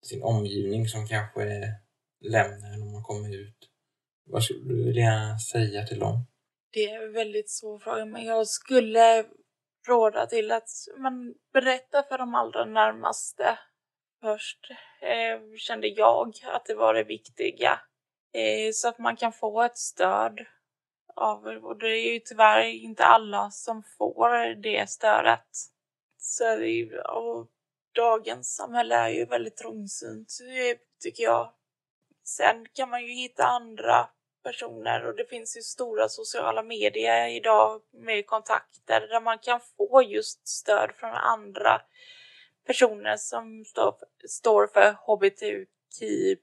sin 0.07 0.23
omgivning 0.23 0.89
som 0.89 1.07
kanske 1.07 1.45
lämnar 2.21 2.77
när 2.79 2.93
man 2.93 3.03
kommer 3.03 3.35
ut. 3.35 3.71
Vad 4.27 4.45
skulle 4.45 4.75
du 4.75 4.85
vilja 4.85 5.39
säga 5.39 5.87
till 5.87 5.99
dem? 5.99 6.27
Det 6.73 6.85
är 6.85 7.07
en 7.07 7.13
väldigt 7.13 7.51
svår 7.51 7.79
fråga, 7.79 8.05
men 8.05 8.25
jag 8.25 8.47
skulle 8.47 9.25
råda 9.89 10.27
till 10.27 10.53
att 10.53 10.69
man 10.99 11.35
berättar 11.53 12.03
för 12.03 12.19
de 12.19 12.35
allra 12.35 12.65
närmaste 12.65 13.59
först, 14.21 14.71
eh, 15.01 15.57
kände 15.59 15.87
jag 15.89 16.33
att 16.45 16.67
det 16.67 16.75
var 16.75 16.95
det 16.95 17.05
viktiga. 17.05 17.81
Eh, 18.33 18.73
så 18.73 18.89
att 18.89 18.99
man 18.99 19.17
kan 19.17 19.33
få 19.33 19.63
ett 19.63 19.79
stöd 19.79 20.41
av, 21.17 21.47
och 21.47 21.79
det 21.79 21.89
är 21.89 22.13
ju 22.13 22.21
tyvärr 22.21 22.63
inte 22.63 23.05
alla 23.05 23.51
som 23.51 23.83
får 23.99 24.63
det 24.63 24.91
stödet. 24.91 25.49
Så 26.19 26.45
det 26.45 26.71
är, 26.71 26.89
dagens 27.95 28.57
samhälle 28.57 28.95
är 28.95 29.09
ju 29.09 29.25
väldigt 29.25 29.57
trångsynt, 29.57 30.29
tycker 31.03 31.23
jag. 31.23 31.53
Sen 32.25 32.67
kan 32.73 32.91
man 32.91 33.03
ju 33.03 33.13
hitta 33.13 33.45
andra 33.45 34.09
personer 34.45 35.07
och 35.07 35.17
det 35.17 35.25
finns 35.25 35.57
ju 35.57 35.61
stora 35.61 36.09
sociala 36.09 36.63
medier 36.63 37.29
idag 37.29 37.81
med 37.93 38.27
kontakter 38.27 39.01
där 39.01 39.21
man 39.21 39.39
kan 39.39 39.61
få 39.77 40.03
just 40.03 40.49
stöd 40.49 40.91
från 40.97 41.11
andra 41.11 41.81
personer 42.67 43.17
som 43.17 43.65
står, 44.29 44.67
för 44.67 44.97
hbtqi 45.07 46.37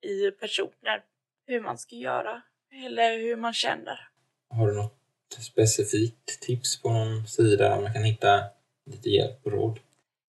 i 0.00 0.30
personer. 0.30 1.04
Hur 1.46 1.60
man 1.60 1.78
ska 1.78 1.96
göra 1.96 2.42
eller 2.84 3.18
hur 3.18 3.36
man 3.36 3.54
känner. 3.54 4.08
Har 4.50 4.66
du 4.66 4.74
något 4.74 4.98
specifikt 5.38 6.40
tips 6.40 6.82
på 6.82 6.90
någon 6.90 7.26
sida 7.26 7.68
där 7.68 7.80
man 7.80 7.92
kan 7.92 8.04
hitta 8.04 8.44
lite 8.86 9.08
hjälp 9.08 9.46
och 9.46 9.52
råd? 9.52 9.80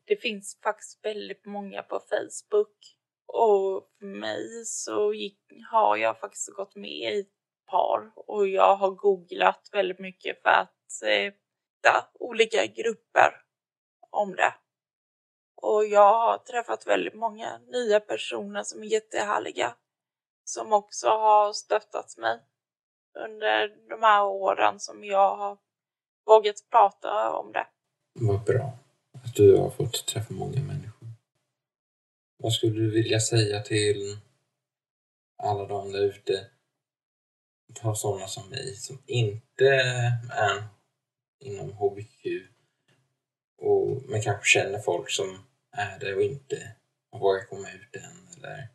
Det 0.05 0.15
finns 0.15 0.57
faktiskt 0.63 1.05
väldigt 1.05 1.45
många 1.45 1.83
på 1.83 1.99
Facebook 2.09 2.95
och 3.33 3.89
för 3.99 4.05
mig 4.05 4.65
så 4.65 5.13
gick, 5.13 5.39
har 5.71 5.97
jag 5.97 6.19
faktiskt 6.19 6.53
gått 6.53 6.75
med 6.75 7.15
i 7.15 7.19
ett 7.19 7.27
par 7.71 8.11
och 8.15 8.47
jag 8.47 8.75
har 8.75 8.91
googlat 8.91 9.69
väldigt 9.71 9.99
mycket 9.99 10.41
för 10.41 10.49
att 10.49 11.03
eh, 11.03 11.33
hitta 11.79 12.05
olika 12.13 12.65
grupper 12.65 13.31
om 14.09 14.35
det. 14.35 14.53
Och 15.61 15.85
jag 15.85 16.13
har 16.13 16.37
träffat 16.37 16.87
väldigt 16.87 17.15
många 17.15 17.59
nya 17.67 17.99
personer 17.99 18.63
som 18.63 18.83
är 18.83 18.87
jättehärliga. 18.87 19.75
Som 20.43 20.73
också 20.73 21.07
har 21.07 21.53
stöttat 21.53 22.17
mig 22.17 22.39
under 23.25 23.89
de 23.89 24.03
här 24.03 24.23
åren 24.23 24.79
som 24.79 25.03
jag 25.03 25.35
har 25.35 25.57
vågat 26.25 26.55
prata 26.71 27.31
om 27.33 27.51
det. 27.51 27.67
Vad 28.13 28.43
bra 28.43 28.71
att 29.13 29.35
du 29.35 29.57
har 29.57 29.69
fått 29.69 30.05
träffa 30.05 30.33
många. 30.33 30.68
Vad 32.41 32.53
skulle 32.53 32.81
du 32.81 32.91
vilja 32.91 33.19
säga 33.19 33.61
till 33.61 34.17
alla 35.37 35.65
de 35.65 35.91
där 35.91 36.01
ute? 36.01 36.47
Ta 37.73 37.95
sådana 37.95 38.27
som 38.27 38.49
mig 38.49 38.75
som 38.75 39.03
inte 39.05 39.67
är 40.31 40.63
inom 41.39 41.73
HBQ 41.73 42.25
och, 43.57 44.01
men 44.09 44.21
kanske 44.21 44.59
känner 44.59 44.79
folk 44.79 45.09
som 45.09 45.45
är 45.71 45.99
det 45.99 46.15
och 46.15 46.21
inte 46.21 46.75
har 47.11 47.19
vågat 47.19 47.49
komma 47.49 47.71
ut 47.71 47.95
än. 47.95 48.27
Eller 48.37 48.67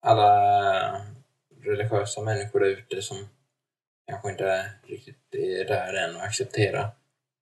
alla 0.00 1.06
religiösa 1.60 2.20
människor 2.20 2.60
där 2.60 2.66
ute 2.66 3.02
som 3.02 3.28
kanske 4.06 4.30
inte 4.30 4.72
riktigt 4.82 5.34
är 5.34 5.64
där 5.64 5.94
än 5.94 6.16
och 6.16 6.22
accepterar. 6.22 6.90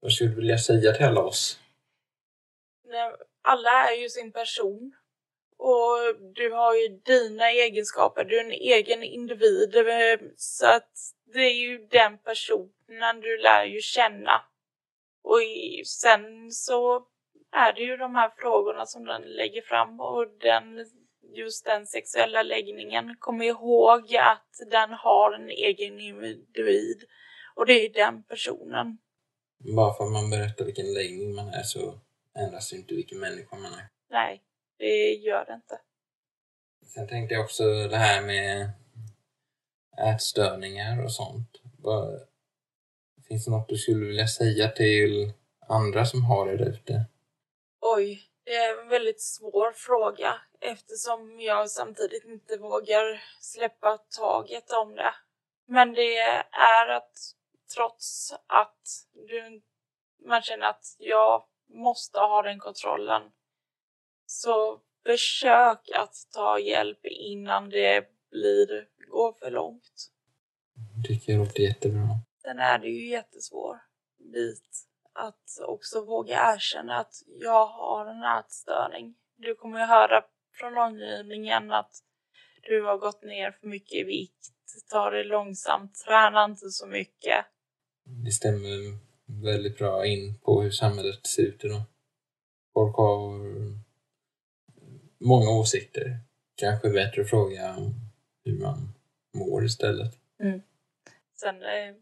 Vad 0.01 0.13
skulle 0.13 0.31
du 0.31 0.37
vilja 0.37 0.59
säga 0.59 0.93
till 0.93 1.07
alla 1.07 1.21
oss? 1.21 1.61
Alla 3.43 3.91
är 3.91 3.97
ju 3.97 4.09
sin 4.09 4.33
person. 4.33 4.93
Och 5.57 5.99
du 6.35 6.53
har 6.53 6.75
ju 6.75 6.89
dina 6.89 7.51
egenskaper, 7.51 8.25
du 8.25 8.37
är 8.41 8.45
en 8.45 8.53
egen 8.53 9.03
individ. 9.03 9.75
Så 10.37 10.67
att 10.67 10.93
det 11.33 11.41
är 11.41 11.55
ju 11.55 11.79
den 11.79 12.19
personen 12.19 13.21
du 13.21 13.39
lär 13.39 13.65
ju 13.65 13.81
känna. 13.81 14.43
Och 15.23 15.41
sen 15.87 16.51
så 16.51 17.07
är 17.53 17.73
det 17.73 17.81
ju 17.81 17.97
de 17.97 18.15
här 18.15 18.33
frågorna 18.39 18.87
som 18.87 19.05
den 19.05 19.23
lägger 19.23 19.63
fram 19.63 20.01
och 20.01 20.27
den, 20.41 20.87
just 21.35 21.65
den 21.65 21.87
sexuella 21.87 22.43
läggningen. 22.43 23.17
Kom 23.19 23.43
ihåg 23.43 24.17
att 24.17 24.71
den 24.71 24.91
har 24.93 25.33
en 25.33 25.51
egen 25.51 26.01
individ 26.01 27.05
och 27.55 27.67
det 27.67 27.87
är 27.87 27.93
den 27.93 28.23
personen. 28.23 28.99
Bara 29.77 29.95
för 29.95 30.05
att 30.05 30.13
man 30.13 30.31
berättar 30.31 30.65
vilken 30.65 30.93
läggning 30.95 31.35
man 31.35 31.49
är 31.49 31.63
så 31.63 32.01
ändras 32.39 32.73
inte 32.73 32.95
vilken 32.95 33.19
människa 33.21 33.57
man 33.57 33.73
är. 33.73 33.89
Nej, 34.11 34.43
det 34.79 35.13
gör 35.13 35.45
det 35.45 35.55
inte. 35.55 35.81
Sen 36.87 37.09
tänkte 37.09 37.35
jag 37.35 37.45
också 37.45 37.65
det 37.89 37.97
här 37.97 38.23
med 38.23 38.71
ätstörningar 40.15 41.05
och 41.05 41.13
sånt. 41.13 41.61
Finns 43.29 43.45
det 43.45 43.51
något 43.51 43.69
du 43.69 43.77
skulle 43.77 44.07
vilja 44.07 44.27
säga 44.27 44.69
till 44.69 45.33
andra 45.69 46.05
som 46.05 46.25
har 46.25 46.47
det 46.47 46.57
där 46.57 46.71
ute? 46.71 47.05
Oj, 47.81 48.23
det 48.45 48.55
är 48.55 48.83
en 48.83 48.89
väldigt 48.89 49.23
svår 49.23 49.73
fråga 49.73 50.41
eftersom 50.61 51.41
jag 51.41 51.71
samtidigt 51.71 52.25
inte 52.25 52.57
vågar 52.57 53.23
släppa 53.41 53.99
taget 53.99 54.71
om 54.71 54.95
det. 54.95 55.15
Men 55.67 55.93
det 55.93 56.17
är 56.51 56.89
att 56.89 57.13
trots 57.75 58.33
att 58.47 58.83
du, 59.13 59.63
man 60.27 60.43
känner 60.43 60.67
att 60.67 60.97
jag 60.99 61.45
måste 61.73 62.19
ha 62.19 62.43
den 62.43 62.59
kontrollen 62.59 63.23
så 64.27 64.81
försök 65.07 65.91
att 65.95 66.15
ta 66.35 66.59
hjälp 66.59 66.99
innan 67.05 67.71
det 67.71 68.05
blir, 68.31 68.89
går 69.11 69.33
för 69.33 69.51
långt. 69.51 70.11
tycker 71.05 71.33
jag 71.33 71.39
låter 71.39 71.63
jättebra. 71.63 72.09
Sen 72.43 72.59
är 72.59 72.79
det 72.79 72.89
ju 72.89 73.09
jättesvår 73.09 73.81
bit 74.33 74.87
att 75.13 75.69
också 75.69 76.05
våga 76.05 76.55
erkänna 76.55 76.97
att 76.97 77.15
jag 77.27 77.67
har 77.67 78.07
en 78.07 78.39
ätstörning. 78.39 79.15
Du 79.37 79.55
kommer 79.55 79.81
ju 79.81 79.87
höra 79.87 80.25
från 80.53 80.79
omgivningen 80.79 81.73
att 81.73 81.93
du 82.63 82.83
har 82.83 82.99
gått 82.99 83.23
ner 83.23 83.51
för 83.51 83.67
mycket 83.67 83.95
i 83.95 84.05
vikt, 84.05 84.49
ta 84.91 85.11
det 85.11 85.25
långsamt, 85.25 85.95
träna 85.95 86.45
inte 86.45 86.71
så 86.71 86.87
mycket. 86.87 87.47
Det 88.25 88.31
stämmer 88.31 88.69
väldigt 89.43 89.79
bra 89.79 90.07
in 90.07 90.39
på 90.39 90.63
hur 90.63 90.71
samhället 90.71 91.27
ser 91.27 91.43
ut 91.43 91.65
idag. 91.65 91.83
Folk 92.75 92.97
har 92.97 93.41
många 95.19 95.51
åsikter. 95.51 96.19
Kanske 96.57 96.91
bättre 96.91 97.23
att 97.23 97.31
fråga 97.31 97.77
hur 98.45 98.59
man 98.59 98.93
mår 99.35 99.65
istället. 99.65 100.13
Mm. 100.43 100.61
Sen 101.41 101.63
eh, 101.63 101.95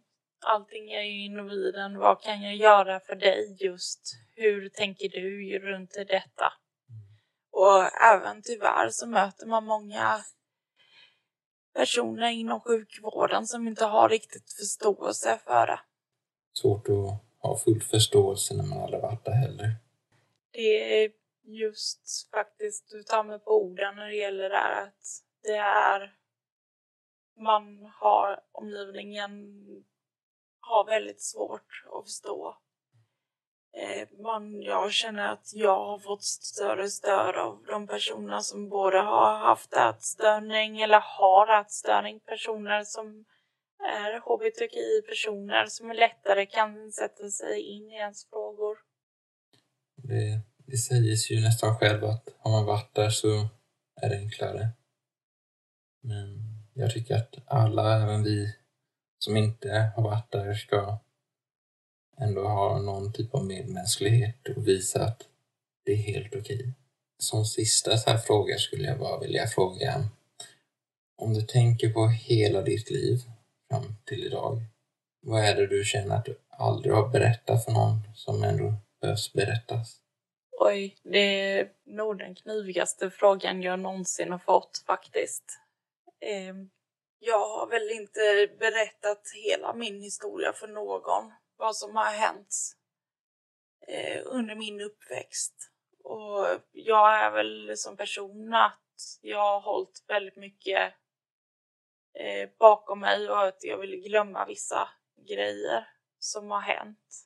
allting 0.47 0.93
är 0.93 1.03
ju 1.03 1.25
individen. 1.25 1.99
Vad 1.99 2.23
kan 2.23 2.43
jag 2.43 2.57
göra 2.57 3.01
för 3.01 3.17
dig 3.17 3.57
just? 3.61 4.01
Hur 4.37 4.69
tänker 4.69 5.09
du 5.09 5.59
runt 5.59 5.93
detta? 5.93 6.53
Och 7.51 8.03
även 8.03 8.43
tyvärr 8.43 8.89
så 8.91 9.07
möter 9.07 9.47
man 9.47 9.65
många 9.65 10.25
personer 11.75 12.31
inom 12.31 12.61
sjukvården 12.61 13.47
som 13.47 13.69
inte 13.69 13.85
har 13.85 14.09
riktigt 14.09 14.53
förståelse 14.53 15.39
för 15.45 15.67
det. 15.67 15.81
Svårt 16.63 16.89
att 16.89 17.23
ha 17.43 17.59
full 17.59 17.81
förståelse 17.81 18.55
när 18.55 18.65
man 18.65 18.83
aldrig 18.83 19.03
varit 19.03 19.25
där 19.25 19.33
heller. 19.33 19.77
Det 20.53 21.03
är 21.05 21.11
just 21.43 22.31
faktiskt, 22.31 22.91
du 22.91 23.03
tar 23.03 23.25
mig 23.25 23.39
på 23.39 23.51
orden 23.51 23.97
när 23.97 24.07
det 24.07 24.17
gäller 24.17 24.49
det 24.51 24.57
här 24.57 24.83
att 24.83 25.05
det 25.43 25.57
är 25.57 26.15
man 27.41 27.93
har 28.01 28.41
omgivningen 28.53 29.33
har 30.61 30.85
väldigt 30.85 31.23
svårt 31.23 31.85
att 31.93 32.05
förstå. 32.05 32.57
Eh, 33.77 34.09
man, 34.23 34.63
jag 34.63 34.93
känner 34.93 35.33
att 35.33 35.51
jag 35.55 35.87
har 35.87 35.99
fått 35.99 36.25
större 36.25 36.89
stöd 36.89 37.37
av 37.37 37.65
de 37.67 37.87
personer 37.87 38.41
som 38.41 38.69
både 38.69 38.99
har 38.99 39.37
haft 39.37 39.73
ätstörning 39.73 40.81
eller 40.81 41.01
har 41.05 41.61
ätstörning, 41.61 42.21
personer 42.21 42.85
som 42.85 43.25
är 43.79 44.21
hbtqi-personer 44.21 45.67
som 45.67 45.93
lättare 45.93 46.47
kan 46.47 46.93
sätta 46.93 47.31
sig 47.31 47.61
in 47.61 47.91
i 47.91 47.95
ens 47.95 48.27
frågor. 48.27 48.79
Det, 49.97 50.41
det 50.67 50.77
sägs 50.77 51.31
ju 51.31 51.41
nästan 51.41 51.79
själv 51.79 52.05
att 52.05 52.29
har 52.39 52.51
man 52.51 52.65
varit 52.65 52.95
där 52.95 53.11
så 53.11 53.49
är 54.01 54.09
det 54.09 54.17
enklare. 54.17 54.69
Men 56.03 56.39
jag 56.75 56.91
tycker 56.91 57.15
att 57.17 57.35
alla, 57.47 58.03
även 58.03 58.23
vi 58.23 58.55
som 59.19 59.37
inte 59.37 59.93
har 59.97 60.03
varit 60.03 60.33
där, 60.33 60.55
ska 60.55 60.99
ändå 62.19 62.49
ha 62.49 62.79
någon 62.79 63.13
typ 63.13 63.35
av 63.35 63.47
medmänsklighet 63.47 64.49
och 64.57 64.69
visa 64.69 65.05
att 65.05 65.23
det 65.85 65.93
är 65.93 65.97
helt 65.97 66.35
okej. 66.35 66.75
Som 67.19 67.45
sista 67.45 67.97
så 67.97 68.11
här 68.11 68.19
fråga 68.19 68.59
skulle 68.59 68.89
jag 68.89 68.99
bara 68.99 69.21
vilja 69.21 69.47
fråga 69.47 70.09
om 71.17 71.35
du 71.35 71.43
tänker 71.43 71.93
på 71.93 72.07
hela 72.09 72.63
ditt 72.63 72.91
liv 72.91 73.19
fram 73.69 73.85
till 74.07 74.27
idag. 74.27 74.59
Vad 75.21 75.45
är 75.45 75.55
det 75.55 75.67
du 75.67 75.85
känner 75.85 76.17
att 76.17 76.25
du 76.25 76.41
aldrig 76.49 76.95
har 76.95 77.09
berättat 77.09 77.65
för 77.65 77.73
någon 77.73 78.15
som 78.15 78.43
ändå 78.43 78.75
behövs 79.01 79.33
berättas? 79.33 80.01
Oj, 80.61 80.97
det 81.03 81.19
är 81.19 81.69
nog 81.87 82.19
den 82.19 82.35
knivigaste 82.35 83.11
frågan 83.11 83.63
jag 83.63 83.79
någonsin 83.79 84.33
har 84.33 84.39
fått 84.39 84.85
faktiskt. 84.87 85.45
Ehm, 86.21 86.71
jag 87.19 87.49
har 87.49 87.67
väl 87.67 87.91
inte 87.91 88.49
berättat 88.59 89.23
hela 89.45 89.75
min 89.75 90.01
historia 90.01 90.53
för 90.53 90.69
någon, 90.69 91.33
vad 91.57 91.77
som 91.77 91.97
har 91.97 92.05
hänt 92.05 92.57
eh, 93.89 94.23
under 94.25 94.55
min 94.55 94.81
uppväxt. 94.81 95.55
Och 96.05 96.47
jag 96.73 97.15
är 97.15 97.31
väl 97.31 97.77
som 97.77 97.97
person 97.97 98.55
att 98.55 99.19
jag 99.21 99.39
har 99.39 99.61
hållit 99.61 100.05
väldigt 100.09 100.37
mycket 100.37 100.95
eh, 102.15 102.49
bakom 102.59 103.01
mig 103.01 103.31
och 103.31 103.47
att 103.47 103.65
jag 103.65 103.79
vill 103.79 104.03
glömma 104.09 104.47
vissa 104.47 104.89
grejer 105.29 105.89
som 106.19 106.51
har 106.51 106.61
hänt. 106.61 107.25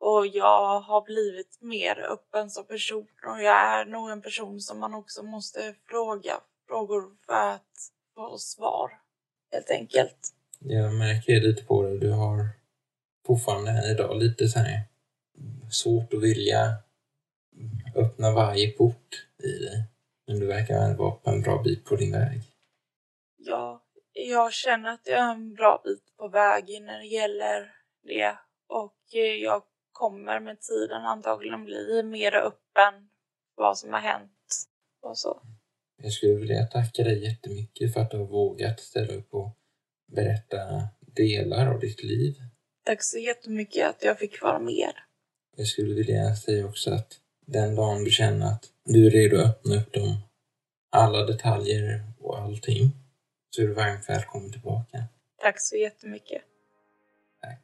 Och 0.00 0.26
jag 0.26 0.80
har 0.80 1.02
blivit 1.02 1.58
mer 1.60 1.98
öppen 1.98 2.50
som 2.50 2.66
person 2.66 3.08
och 3.26 3.42
jag 3.42 3.80
är 3.80 3.84
nog 3.84 4.10
en 4.10 4.22
person 4.22 4.60
som 4.60 4.80
man 4.80 4.94
också 4.94 5.22
måste 5.22 5.74
fråga 5.88 6.40
frågor 6.68 7.16
för 7.26 7.54
att 7.54 7.92
få 8.14 8.38
svar 8.38 8.90
helt 9.52 9.70
enkelt. 9.70 10.34
Jag 10.58 10.94
märker 10.94 11.40
lite 11.40 11.64
på 11.64 11.82
det. 11.82 11.98
Du 11.98 12.10
har 12.10 12.48
fortfarande 13.26 13.70
än 13.70 13.90
idag 13.90 14.16
lite 14.16 14.48
så 14.48 14.58
här 14.58 14.82
svårt 15.70 16.14
att 16.14 16.22
vilja 16.22 16.74
öppna 17.94 18.32
varje 18.32 18.70
port 18.70 19.26
i 19.42 19.64
dig. 19.64 19.84
Men 20.26 20.40
du 20.40 20.46
verkar 20.46 20.96
vara 20.96 21.10
på 21.10 21.30
en 21.30 21.42
bra 21.42 21.62
bit 21.62 21.84
på 21.84 21.96
din 21.96 22.12
väg. 22.12 22.42
Ja, 23.36 23.77
jag 24.26 24.52
känner 24.52 24.88
att 24.88 25.06
jag 25.06 25.18
är 25.18 25.32
en 25.32 25.54
bra 25.54 25.80
bit 25.84 26.16
på 26.16 26.28
väg 26.28 26.82
när 26.82 26.98
det 26.98 27.06
gäller 27.06 27.72
det. 28.02 28.38
Och 28.68 29.14
eh, 29.14 29.34
jag 29.42 29.62
kommer 29.92 30.40
med 30.40 30.60
tiden 30.60 31.02
antagligen 31.02 31.64
bli 31.64 32.02
mer 32.02 32.34
öppen 32.34 33.08
vad 33.56 33.78
som 33.78 33.92
har 33.92 34.00
hänt 34.00 34.30
och 35.02 35.18
så. 35.18 35.42
Jag 36.02 36.12
skulle 36.12 36.34
vilja 36.34 36.66
tacka 36.66 37.02
dig 37.02 37.24
jättemycket 37.24 37.94
för 37.94 38.00
att 38.00 38.10
du 38.10 38.16
har 38.16 38.26
vågat 38.26 38.80
ställa 38.80 39.14
upp 39.14 39.34
och 39.34 39.56
berätta 40.06 40.58
delar 41.00 41.66
av 41.74 41.80
ditt 41.80 42.02
liv. 42.02 42.34
Tack 42.84 43.02
så 43.02 43.18
jättemycket 43.18 43.88
att 43.88 44.04
jag 44.04 44.18
fick 44.18 44.42
vara 44.42 44.58
med. 44.58 44.92
Jag 45.56 45.66
skulle 45.66 45.94
vilja 45.94 46.34
säga 46.34 46.66
också 46.66 46.90
att 46.90 47.20
den 47.46 47.74
dagen 47.74 48.04
du 48.04 48.10
känner 48.10 48.46
att 48.46 48.64
du 48.84 49.06
är 49.06 49.10
redo 49.10 49.36
att 49.36 49.46
öppna 49.46 49.76
upp 49.76 49.92
dem, 49.92 50.16
alla 50.90 51.26
detaljer 51.26 52.02
och 52.20 52.38
allting, 52.38 52.92
så 53.50 53.62
är 53.62 53.66
du 53.66 53.74
varmt 53.74 54.08
välkommen 54.08 54.52
tillbaka. 54.52 55.04
Tack 55.42 55.60
så 55.60 55.76
jättemycket. 55.76 56.42
Tack. 57.42 57.62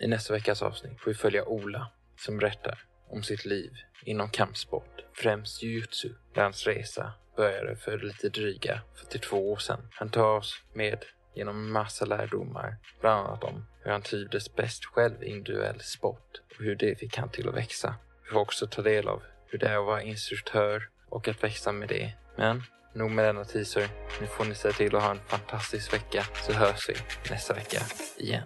I 0.00 0.06
nästa 0.06 0.32
veckas 0.32 0.62
avsnitt 0.62 1.00
får 1.00 1.10
vi 1.10 1.14
följa 1.14 1.44
Ola 1.44 1.92
som 2.16 2.38
berättar 2.38 2.82
om 3.10 3.22
sitt 3.22 3.44
liv 3.44 3.72
inom 4.04 4.30
kampsport, 4.30 5.04
främst 5.12 5.62
jujutsu, 5.62 6.14
där 6.34 6.42
hans 6.42 6.66
resa 6.66 7.12
började 7.36 7.76
för 7.76 7.98
lite 7.98 8.28
dryga 8.28 8.82
42 8.94 9.52
år 9.52 9.56
sedan. 9.56 9.88
Han 9.90 10.10
tar 10.10 10.36
oss 10.36 10.62
med 10.74 11.04
genom 11.34 11.72
massa 11.72 12.04
lärdomar, 12.04 12.76
bland 13.00 13.26
annat 13.26 13.44
om 13.44 13.66
hur 13.82 13.90
han 13.90 14.02
trivdes 14.02 14.54
bäst 14.54 14.84
själv 14.84 15.22
i 15.22 15.26
individuell 15.26 15.80
sport 15.80 16.42
och 16.58 16.64
hur 16.64 16.76
det 16.76 16.98
fick 16.98 17.16
han 17.16 17.30
till 17.30 17.48
att 17.48 17.54
växa. 17.54 17.94
Vi 18.24 18.30
får 18.30 18.40
också 18.40 18.66
ta 18.66 18.82
del 18.82 19.08
av 19.08 19.22
hur 19.46 19.58
det 19.58 19.68
är 19.68 19.78
att 19.78 19.86
vara 19.86 20.02
instruktör 20.02 20.88
och 21.08 21.28
att 21.28 21.44
växa 21.44 21.72
med 21.72 21.88
det. 21.88 22.12
Men 22.36 22.62
nog 22.96 23.10
med 23.10 23.24
denna 23.24 23.44
teaser. 23.44 23.88
Nu 24.20 24.26
får 24.26 24.44
ni 24.44 24.54
se 24.54 24.72
till 24.72 24.96
att 24.96 25.02
ha 25.02 25.10
en 25.10 25.20
fantastisk 25.26 25.92
vecka 25.92 26.24
så 26.46 26.52
hörs 26.52 26.88
vi 26.88 26.94
nästa 27.30 27.54
vecka 27.54 27.78
igen. 28.16 28.42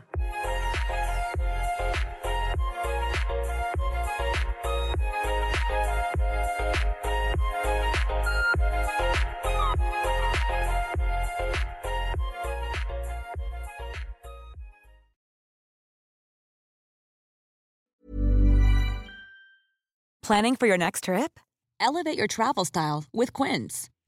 Planning 20.22 20.54
for 20.54 20.68
your 20.68 20.78
next 20.78 21.04
trip? 21.04 21.40
Elevate 21.80 22.16
your 22.16 22.28
travel 22.28 22.64
style 22.64 23.04
with 23.12 23.32
Quince. 23.32 23.90